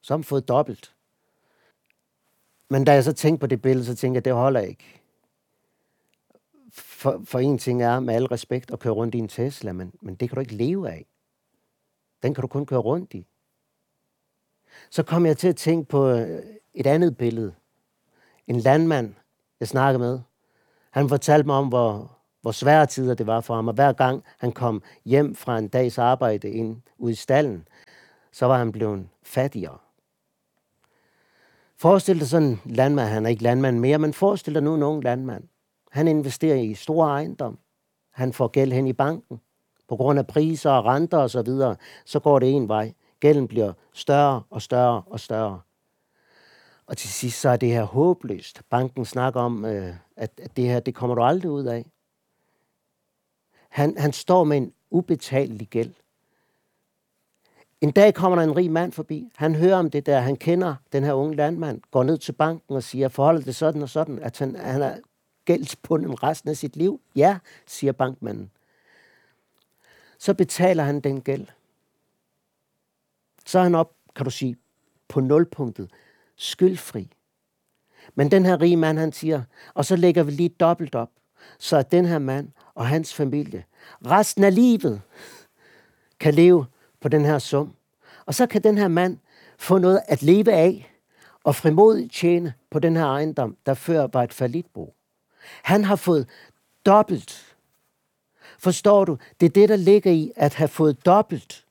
Så 0.00 0.14
har 0.14 0.18
han 0.18 0.24
fået 0.24 0.48
dobbelt. 0.48 0.94
Men 2.68 2.84
da 2.84 2.92
jeg 2.92 3.04
så 3.04 3.12
tænkte 3.12 3.40
på 3.40 3.46
det 3.46 3.62
billede, 3.62 3.86
så 3.86 3.94
tænkte 3.94 4.16
jeg, 4.16 4.24
det 4.24 4.32
holder 4.32 4.60
ikke. 4.60 5.00
For, 6.72 7.22
for 7.24 7.38
en 7.38 7.58
ting 7.58 7.82
er 7.82 8.00
med 8.00 8.14
al 8.14 8.26
respekt 8.26 8.70
at 8.70 8.78
køre 8.78 8.92
rundt 8.92 9.14
i 9.14 9.18
en 9.18 9.28
Tesla, 9.28 9.72
men, 9.72 9.92
men 10.02 10.14
det 10.14 10.28
kan 10.28 10.34
du 10.36 10.40
ikke 10.40 10.54
leve 10.54 10.90
af. 10.90 11.06
Den 12.22 12.34
kan 12.34 12.42
du 12.42 12.48
kun 12.48 12.66
køre 12.66 12.80
rundt 12.80 13.14
i. 13.14 13.26
Så 14.90 15.02
kom 15.02 15.26
jeg 15.26 15.36
til 15.36 15.48
at 15.48 15.56
tænke 15.56 15.88
på 15.88 16.08
øh, 16.08 16.42
et 16.74 16.86
andet 16.86 17.16
billede. 17.16 17.54
En 18.46 18.56
landmand, 18.56 19.14
jeg 19.60 19.68
snakkede 19.68 19.98
med. 19.98 20.20
Han 20.90 21.08
fortalte 21.08 21.46
mig 21.46 21.56
om, 21.56 21.68
hvor, 21.68 22.18
hvor 22.42 22.50
svære 22.50 22.86
tider 22.86 23.14
det 23.14 23.26
var 23.26 23.40
for 23.40 23.54
ham. 23.54 23.68
Og 23.68 23.74
hver 23.74 23.92
gang 23.92 24.24
han 24.38 24.52
kom 24.52 24.82
hjem 25.04 25.34
fra 25.34 25.58
en 25.58 25.68
dags 25.68 25.98
arbejde 25.98 26.50
ind 26.50 26.82
ud 26.98 27.10
i 27.10 27.14
stallen, 27.14 27.68
så 28.32 28.46
var 28.46 28.58
han 28.58 28.72
blevet 28.72 29.08
fattigere. 29.22 29.78
Forestil 31.76 32.20
dig 32.20 32.28
sådan 32.28 32.48
en 32.48 32.60
landmand, 32.64 33.08
han 33.08 33.26
er 33.26 33.30
ikke 33.30 33.42
landmand 33.42 33.78
mere, 33.78 33.98
men 33.98 34.12
forestil 34.12 34.54
dig 34.54 34.62
nu 34.62 34.74
en 34.74 34.82
ung 34.82 35.04
landmand. 35.04 35.44
Han 35.90 36.08
investerer 36.08 36.56
i 36.56 36.74
store 36.74 37.08
ejendom. 37.08 37.58
Han 38.10 38.32
får 38.32 38.48
gæld 38.48 38.72
hen 38.72 38.86
i 38.86 38.92
banken. 38.92 39.40
På 39.88 39.96
grund 39.96 40.18
af 40.18 40.26
priser 40.26 40.70
og 40.70 40.84
renter 40.84 41.18
osv., 41.18 41.28
så 41.28 41.42
videre, 41.42 41.76
så 42.04 42.20
går 42.20 42.38
det 42.38 42.50
en 42.50 42.68
vej. 42.68 42.92
Gælden 43.20 43.48
bliver 43.48 43.72
større 43.92 44.42
og 44.50 44.62
større 44.62 45.02
og 45.06 45.20
større. 45.20 45.60
Og 46.86 46.96
til 46.96 47.08
sidst 47.10 47.40
så 47.40 47.48
er 47.48 47.56
det 47.56 47.68
her 47.68 47.82
håbløst. 47.82 48.62
Banken 48.70 49.04
snakker 49.04 49.40
om, 49.40 49.64
øh, 49.64 49.94
at 50.16 50.56
det 50.56 50.64
her, 50.64 50.80
det 50.80 50.94
kommer 50.94 51.14
du 51.14 51.22
aldrig 51.22 51.50
ud 51.50 51.64
af. 51.64 51.91
Han, 53.72 53.98
han 53.98 54.12
står 54.12 54.44
med 54.44 54.56
en 54.56 54.72
ubetalelig 54.90 55.68
gæld. 55.68 55.94
En 57.80 57.90
dag 57.90 58.14
kommer 58.14 58.36
der 58.36 58.42
en 58.42 58.56
rig 58.56 58.70
mand 58.70 58.92
forbi. 58.92 59.32
Han 59.36 59.54
hører 59.54 59.76
om 59.76 59.90
det 59.90 60.06
der. 60.06 60.20
Han 60.20 60.36
kender 60.36 60.74
den 60.92 61.04
her 61.04 61.12
unge 61.12 61.36
landmand. 61.36 61.80
Går 61.90 62.02
ned 62.02 62.18
til 62.18 62.32
banken 62.32 62.76
og 62.76 62.82
siger, 62.82 63.08
forholder 63.08 63.40
det 63.40 63.56
sådan 63.56 63.82
og 63.82 63.88
sådan, 63.88 64.18
at 64.18 64.38
han, 64.38 64.56
han 64.56 64.82
er 64.82 64.98
gældsbunden 65.44 66.22
resten 66.22 66.50
af 66.50 66.56
sit 66.56 66.76
liv? 66.76 67.00
Ja, 67.16 67.38
siger 67.66 67.92
bankmanden. 67.92 68.50
Så 70.18 70.34
betaler 70.34 70.82
han 70.82 71.00
den 71.00 71.20
gæld. 71.20 71.46
Så 73.46 73.58
er 73.58 73.62
han 73.62 73.74
op, 73.74 73.92
kan 74.16 74.24
du 74.24 74.30
sige, 74.30 74.56
på 75.08 75.20
nulpunktet. 75.20 75.90
Skyldfri. 76.36 77.12
Men 78.14 78.30
den 78.30 78.44
her 78.44 78.60
rige 78.60 78.76
mand, 78.76 78.98
han 78.98 79.12
siger, 79.12 79.42
og 79.74 79.84
så 79.84 79.96
lægger 79.96 80.22
vi 80.22 80.30
lige 80.30 80.48
dobbelt 80.48 80.94
op, 80.94 81.10
så 81.58 81.76
at 81.76 81.92
den 81.92 82.04
her 82.04 82.18
mand 82.18 82.48
og 82.74 82.86
hans 82.86 83.14
familie 83.14 83.64
resten 84.06 84.44
af 84.44 84.54
livet 84.54 85.02
kan 86.20 86.34
leve 86.34 86.66
på 87.00 87.08
den 87.08 87.24
her 87.24 87.38
sum. 87.38 87.74
Og 88.26 88.34
så 88.34 88.46
kan 88.46 88.62
den 88.62 88.78
her 88.78 88.88
mand 88.88 89.18
få 89.58 89.78
noget 89.78 90.00
at 90.08 90.22
leve 90.22 90.52
af 90.52 90.92
og 91.44 91.56
frimodigt 91.56 92.12
tjene 92.12 92.54
på 92.70 92.78
den 92.78 92.96
her 92.96 93.06
ejendom, 93.06 93.56
der 93.66 93.74
før 93.74 94.06
var 94.12 94.22
et 94.22 94.32
falitbo. 94.32 94.94
Han 95.62 95.84
har 95.84 95.96
fået 95.96 96.28
dobbelt. 96.86 97.56
Forstår 98.58 99.04
du? 99.04 99.18
Det 99.40 99.46
er 99.46 99.50
det, 99.50 99.68
der 99.68 99.76
ligger 99.76 100.10
i 100.10 100.32
at 100.36 100.54
have 100.54 100.68
fået 100.68 101.06
dobbelt. 101.06 101.64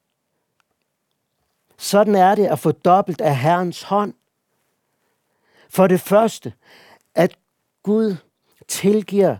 Sådan 1.77 2.15
er 2.15 2.35
det 2.35 2.45
at 2.45 2.59
få 2.59 2.71
dobbelt 2.71 3.21
af 3.21 3.37
Herrens 3.37 3.83
hånd. 3.83 4.13
For 5.69 5.87
det 5.87 6.01
første, 6.01 6.53
at 7.15 7.37
Gud 7.83 8.15
tilgiver 8.67 9.37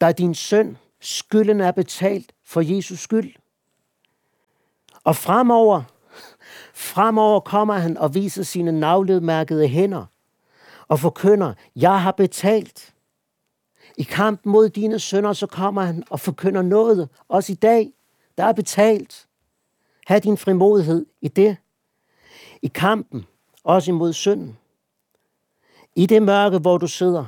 dig 0.00 0.18
din 0.18 0.34
søn. 0.34 0.76
Skylden 1.00 1.60
er 1.60 1.70
betalt 1.70 2.32
for 2.44 2.60
Jesus 2.60 2.98
skyld. 2.98 3.34
Og 5.04 5.16
fremover, 5.16 5.82
fremover 6.74 7.40
kommer 7.40 7.74
han 7.74 7.96
og 7.96 8.14
viser 8.14 8.42
sine 8.42 8.72
navledmærkede 8.72 9.68
hænder 9.68 10.06
og 10.88 11.00
forkynder, 11.00 11.54
jeg 11.76 12.02
har 12.02 12.12
betalt. 12.12 12.94
I 13.96 14.02
kamp 14.02 14.40
mod 14.44 14.68
dine 14.68 14.98
sønner, 14.98 15.32
så 15.32 15.46
kommer 15.46 15.82
han 15.82 16.04
og 16.10 16.20
forkynder 16.20 16.62
noget. 16.62 17.08
Også 17.28 17.52
i 17.52 17.54
dag, 17.54 17.92
der 18.38 18.44
er 18.44 18.52
betalt. 18.52 19.26
Ha' 20.06 20.18
din 20.18 20.36
frimodighed 20.36 21.06
i 21.20 21.28
det. 21.28 21.56
I 22.62 22.66
kampen, 22.66 23.26
også 23.64 23.90
imod 23.90 24.12
synden. 24.12 24.58
I 25.96 26.06
det 26.06 26.22
mørke, 26.22 26.58
hvor 26.58 26.78
du 26.78 26.86
sidder, 26.86 27.24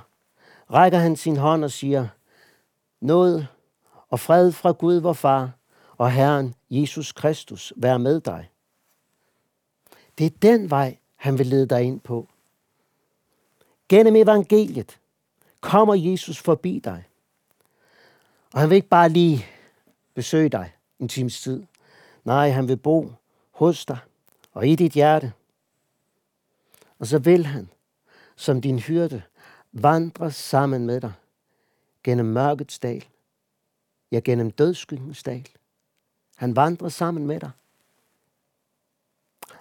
rækker 0.73 0.99
han 0.99 1.17
sin 1.17 1.37
hånd 1.37 1.65
og 1.65 1.71
siger, 1.71 2.09
Nåd 3.03 3.45
og 4.09 4.21
fred 4.21 4.53
fra 4.53 4.73
Gud, 4.73 4.95
vor 4.95 5.13
far, 5.13 5.51
og 5.97 6.13
Herren 6.13 6.55
Jesus 6.71 7.13
Kristus 7.13 7.73
være 7.77 7.99
med 7.99 8.21
dig. 8.21 8.51
Det 10.19 10.27
er 10.27 10.31
den 10.43 10.71
vej, 10.71 10.99
han 11.17 11.39
vil 11.39 11.47
lede 11.47 11.67
dig 11.67 11.83
ind 11.83 12.01
på. 12.01 12.29
Gennem 13.89 14.17
evangeliet 14.17 14.99
kommer 15.61 15.95
Jesus 15.95 16.39
forbi 16.39 16.81
dig. 16.85 17.05
Og 18.53 18.61
han 18.61 18.71
vil 18.71 18.77
ikke 18.77 18.89
bare 18.89 19.09
lige 19.09 19.47
besøge 20.15 20.49
dig 20.49 20.73
en 20.99 21.09
times 21.09 21.41
tid. 21.41 21.63
Nej, 22.25 22.51
han 22.51 22.69
vil 22.69 22.77
bo 22.77 23.13
hos 23.51 23.87
dig 23.87 23.99
og 24.53 24.67
i 24.67 24.75
dit 24.75 24.93
hjerte. 24.93 25.33
Og 26.99 27.07
så 27.07 27.19
vil 27.19 27.47
han, 27.47 27.69
som 28.37 28.61
din 28.61 28.79
hyrde, 28.79 29.23
vandre 29.73 30.31
sammen 30.31 30.87
med 30.87 31.01
dig 31.01 31.13
gennem 32.05 32.27
mørkets 32.27 32.79
dal, 32.79 33.05
ja, 34.13 34.21
gennem 34.21 34.51
dødskyggens 34.51 35.23
dal. 35.23 35.49
Han 36.37 36.57
vandrer 36.57 36.89
sammen 36.89 37.27
med 37.27 37.41
dig. 37.41 37.51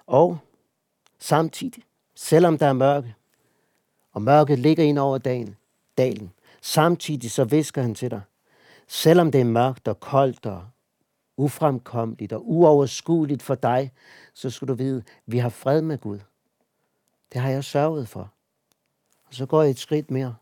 Og 0.06 0.38
samtidig, 1.18 1.82
selvom 2.14 2.58
der 2.58 2.66
er 2.66 2.72
mørke, 2.72 3.14
og 4.12 4.22
mørket 4.22 4.58
ligger 4.58 4.84
ind 4.84 4.98
over 4.98 5.18
dagen, 5.18 5.56
dalen, 5.98 6.32
samtidig 6.60 7.30
så 7.30 7.44
visker 7.44 7.82
han 7.82 7.94
til 7.94 8.10
dig, 8.10 8.22
selvom 8.86 9.32
det 9.32 9.40
er 9.40 9.44
mørkt 9.44 9.88
og 9.88 10.00
koldt 10.00 10.46
og 10.46 10.66
ufremkommeligt 11.36 12.32
og 12.32 12.50
uoverskueligt 12.50 13.42
for 13.42 13.54
dig, 13.54 13.92
så 14.34 14.50
skal 14.50 14.68
du 14.68 14.74
vide, 14.74 15.02
vi 15.26 15.38
har 15.38 15.48
fred 15.48 15.82
med 15.82 15.98
Gud. 15.98 16.18
Det 17.32 17.40
har 17.40 17.50
jeg 17.50 17.64
sørget 17.64 18.08
for. 18.08 18.32
Og 19.24 19.34
så 19.34 19.46
går 19.46 19.62
jeg 19.62 19.70
et 19.70 19.78
skridt 19.78 20.10
mere. 20.10 20.36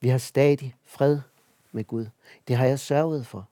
Vi 0.00 0.08
har 0.08 0.18
stadig 0.18 0.74
fred 0.84 1.18
med 1.72 1.84
Gud. 1.84 2.06
Det 2.48 2.56
har 2.56 2.66
jeg 2.66 2.78
sørget 2.78 3.26
for. 3.26 3.48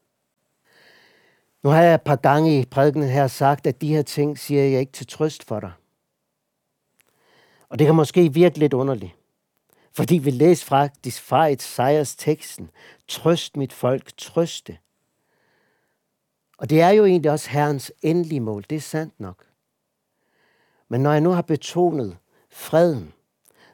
Nu 1.62 1.70
har 1.70 1.82
jeg 1.82 1.94
et 1.94 2.02
par 2.02 2.16
gange 2.16 2.60
i 2.60 2.64
prædikenen 2.64 3.08
her 3.08 3.26
sagt, 3.26 3.66
at 3.66 3.80
de 3.80 3.88
her 3.88 4.02
ting 4.02 4.38
siger 4.38 4.62
jeg 4.62 4.80
ikke 4.80 4.92
til 4.92 5.06
trøst 5.06 5.44
for 5.44 5.60
dig. 5.60 5.72
Og 7.68 7.78
det 7.78 7.86
kan 7.86 7.94
måske 7.94 8.32
virke 8.32 8.58
lidt 8.58 8.72
underligt. 8.72 9.12
Fordi 9.92 10.18
vi 10.18 10.30
læser 10.30 10.66
faktisk 10.66 11.22
fra 11.22 11.48
et 11.48 11.62
sejers 11.62 12.16
teksten, 12.16 12.70
trøst 13.08 13.56
mit 13.56 13.72
folk, 13.72 14.16
trøste. 14.16 14.78
Og 16.58 16.70
det 16.70 16.80
er 16.80 16.90
jo 16.90 17.04
egentlig 17.04 17.30
også 17.30 17.50
Herrens 17.50 17.92
endelige 18.02 18.40
mål, 18.40 18.64
det 18.70 18.76
er 18.76 18.80
sandt 18.80 19.20
nok. 19.20 19.46
Men 20.88 21.00
når 21.00 21.12
jeg 21.12 21.20
nu 21.20 21.30
har 21.30 21.42
betonet 21.42 22.16
freden, 22.50 23.12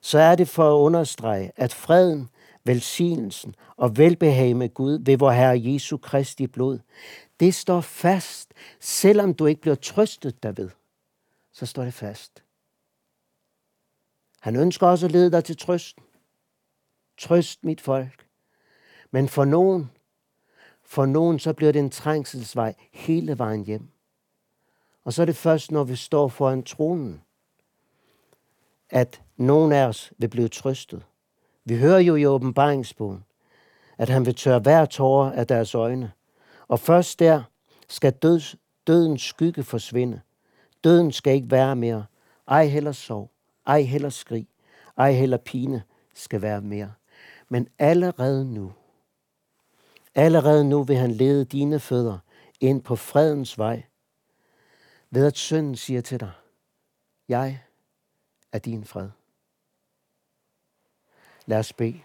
så 0.00 0.18
er 0.18 0.34
det 0.34 0.48
for 0.48 0.74
at 0.74 0.80
understrege, 0.80 1.52
at 1.56 1.74
freden, 1.74 2.28
velsignelsen 2.64 3.54
og 3.76 3.96
velbehag 3.96 4.56
med 4.56 4.74
Gud 4.74 4.98
ved 5.04 5.18
vor 5.18 5.30
Herre 5.30 5.62
Jesu 5.64 5.96
Kristi 5.96 6.46
blod, 6.46 6.78
det 7.40 7.54
står 7.54 7.80
fast, 7.80 8.54
selvom 8.80 9.34
du 9.34 9.46
ikke 9.46 9.60
bliver 9.60 9.74
trøstet 9.74 10.42
derved. 10.42 10.70
Så 11.52 11.66
står 11.66 11.84
det 11.84 11.94
fast. 11.94 12.44
Han 14.40 14.56
ønsker 14.56 14.86
også 14.86 15.06
at 15.06 15.12
lede 15.12 15.32
dig 15.32 15.44
til 15.44 15.56
trøsten. 15.56 16.04
Trøst 17.18 17.64
mit 17.64 17.80
folk. 17.80 18.26
Men 19.10 19.28
for 19.28 19.44
nogen, 19.44 19.90
for 20.82 21.06
nogen 21.06 21.38
så 21.38 21.52
bliver 21.52 21.72
det 21.72 21.78
en 21.78 21.90
trængselsvej 21.90 22.74
hele 22.92 23.38
vejen 23.38 23.64
hjem. 23.64 23.88
Og 25.04 25.12
så 25.12 25.22
er 25.22 25.26
det 25.26 25.36
først, 25.36 25.70
når 25.70 25.84
vi 25.84 25.96
står 25.96 26.28
foran 26.28 26.62
tronen, 26.62 27.22
at 28.90 29.22
nogen 29.36 29.72
af 29.72 29.86
os 29.86 30.12
vil 30.18 30.28
blive 30.28 30.48
trøstet. 30.48 31.04
Vi 31.64 31.78
hører 31.78 31.98
jo 31.98 32.16
i 32.16 32.26
åbenbaringsbogen, 32.26 33.24
at 33.98 34.08
han 34.08 34.26
vil 34.26 34.34
tørre 34.34 34.58
hver 34.58 34.84
tårer 34.84 35.32
af 35.32 35.46
deres 35.46 35.74
øjne. 35.74 36.12
Og 36.68 36.80
først 36.80 37.18
der 37.18 37.42
skal 37.88 38.12
døds, 38.12 38.56
dødens 38.86 39.22
skygge 39.22 39.62
forsvinde. 39.62 40.20
Døden 40.84 41.12
skal 41.12 41.34
ikke 41.34 41.50
være 41.50 41.76
mere. 41.76 42.04
Ej 42.48 42.66
heller 42.66 42.92
sorg, 42.92 43.30
ej 43.66 43.82
heller 43.82 44.10
skrig, 44.10 44.48
ej 44.98 45.12
heller 45.12 45.36
pine 45.36 45.82
skal 46.14 46.42
være 46.42 46.60
mere. 46.60 46.92
Men 47.48 47.68
allerede 47.78 48.54
nu, 48.54 48.72
allerede 50.14 50.64
nu 50.64 50.82
vil 50.82 50.96
han 50.96 51.10
lede 51.10 51.44
dine 51.44 51.80
fødder 51.80 52.18
ind 52.60 52.82
på 52.82 52.96
fredens 52.96 53.58
vej, 53.58 53.82
ved 55.10 55.26
at 55.26 55.38
sønnen 55.38 55.76
siger 55.76 56.00
til 56.00 56.20
dig, 56.20 56.32
jeg 57.28 57.60
er 58.52 58.58
din 58.58 58.84
fred. 58.84 59.08
Lad 61.46 61.58
os 61.58 61.72
bede. 61.72 62.00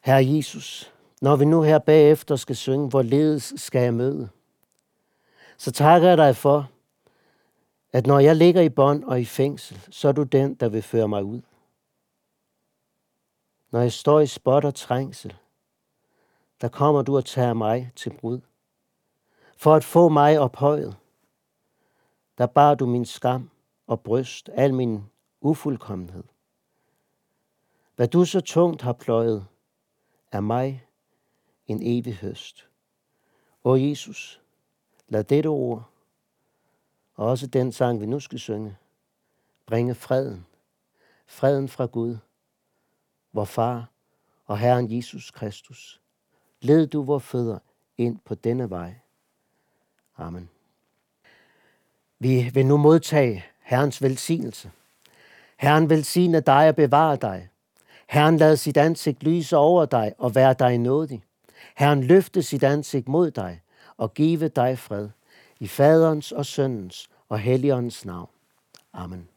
Herre 0.00 0.26
Jesus, 0.26 0.92
når 1.20 1.36
vi 1.36 1.44
nu 1.44 1.62
her 1.62 1.78
bagefter 1.78 2.36
skal 2.36 2.56
synge, 2.56 2.88
hvor 2.88 3.02
ledes 3.02 3.54
skal 3.56 3.82
jeg 3.82 3.94
møde, 3.94 4.28
så 5.56 5.70
takker 5.72 6.08
jeg 6.08 6.18
dig 6.18 6.36
for, 6.36 6.70
at 7.92 8.06
når 8.06 8.18
jeg 8.18 8.36
ligger 8.36 8.62
i 8.62 8.68
bånd 8.68 9.04
og 9.04 9.20
i 9.20 9.24
fængsel, 9.24 9.86
så 9.90 10.08
er 10.08 10.12
du 10.12 10.22
den, 10.22 10.54
der 10.54 10.68
vil 10.68 10.82
føre 10.82 11.08
mig 11.08 11.24
ud. 11.24 11.40
Når 13.70 13.80
jeg 13.80 13.92
står 13.92 14.20
i 14.20 14.26
spot 14.26 14.64
og 14.64 14.74
trængsel, 14.74 15.34
der 16.60 16.68
kommer 16.68 17.02
du 17.02 17.16
og 17.16 17.24
tager 17.24 17.54
mig 17.54 17.92
til 17.96 18.10
brud. 18.10 18.40
For 19.56 19.74
at 19.74 19.84
få 19.84 20.08
mig 20.08 20.38
ophøjet, 20.38 20.96
der 22.38 22.46
bar 22.46 22.74
du 22.74 22.86
min 22.86 23.04
skam 23.04 23.50
og 23.86 24.00
bryst, 24.00 24.50
al 24.52 24.74
min 24.74 25.04
ufuldkommenhed. 25.40 26.24
Hvad 28.00 28.08
du 28.08 28.24
så 28.24 28.40
tungt 28.40 28.82
har 28.82 28.92
pløjet, 28.92 29.46
er 30.32 30.40
mig 30.40 30.86
en 31.66 31.80
evig 31.82 32.14
høst. 32.14 32.68
O 33.64 33.76
Jesus, 33.76 34.40
lad 35.08 35.24
dette 35.24 35.46
ord, 35.46 35.90
og 37.14 37.26
også 37.26 37.46
den 37.46 37.72
sang, 37.72 38.00
vi 38.00 38.06
nu 38.06 38.20
skal 38.20 38.38
synge, 38.38 38.76
bringe 39.66 39.94
freden, 39.94 40.46
freden 41.26 41.68
fra 41.68 41.86
Gud, 41.86 42.16
vor 43.32 43.44
far 43.44 43.90
og 44.46 44.58
Herren 44.58 44.96
Jesus 44.96 45.30
Kristus. 45.30 46.00
Led 46.60 46.86
du 46.86 47.02
vor 47.02 47.18
fødder 47.18 47.58
ind 47.96 48.18
på 48.24 48.34
denne 48.34 48.70
vej. 48.70 48.94
Amen. 50.16 50.50
Vi 52.18 52.50
vil 52.54 52.66
nu 52.66 52.76
modtage 52.76 53.44
Herrens 53.58 54.02
velsignelse. 54.02 54.70
Herren 55.56 55.90
velsigne 55.90 56.40
dig 56.40 56.68
og 56.68 56.76
bevare 56.76 57.16
dig. 57.16 57.49
Herren 58.10 58.36
lad 58.36 58.56
sit 58.56 58.76
ansigt 58.76 59.22
lyse 59.22 59.56
over 59.56 59.84
dig 59.86 60.12
og 60.18 60.34
være 60.34 60.54
dig 60.58 60.78
nådig. 60.78 61.22
Herren 61.76 62.04
løfte 62.04 62.42
sit 62.42 62.62
ansigt 62.62 63.08
mod 63.08 63.30
dig 63.30 63.60
og 63.96 64.14
give 64.14 64.48
dig 64.48 64.78
fred. 64.78 65.08
I 65.60 65.68
faderens 65.68 66.32
og 66.32 66.46
søndens 66.46 67.10
og 67.28 67.38
helligåndens 67.38 68.04
navn. 68.04 68.28
Amen. 68.92 69.28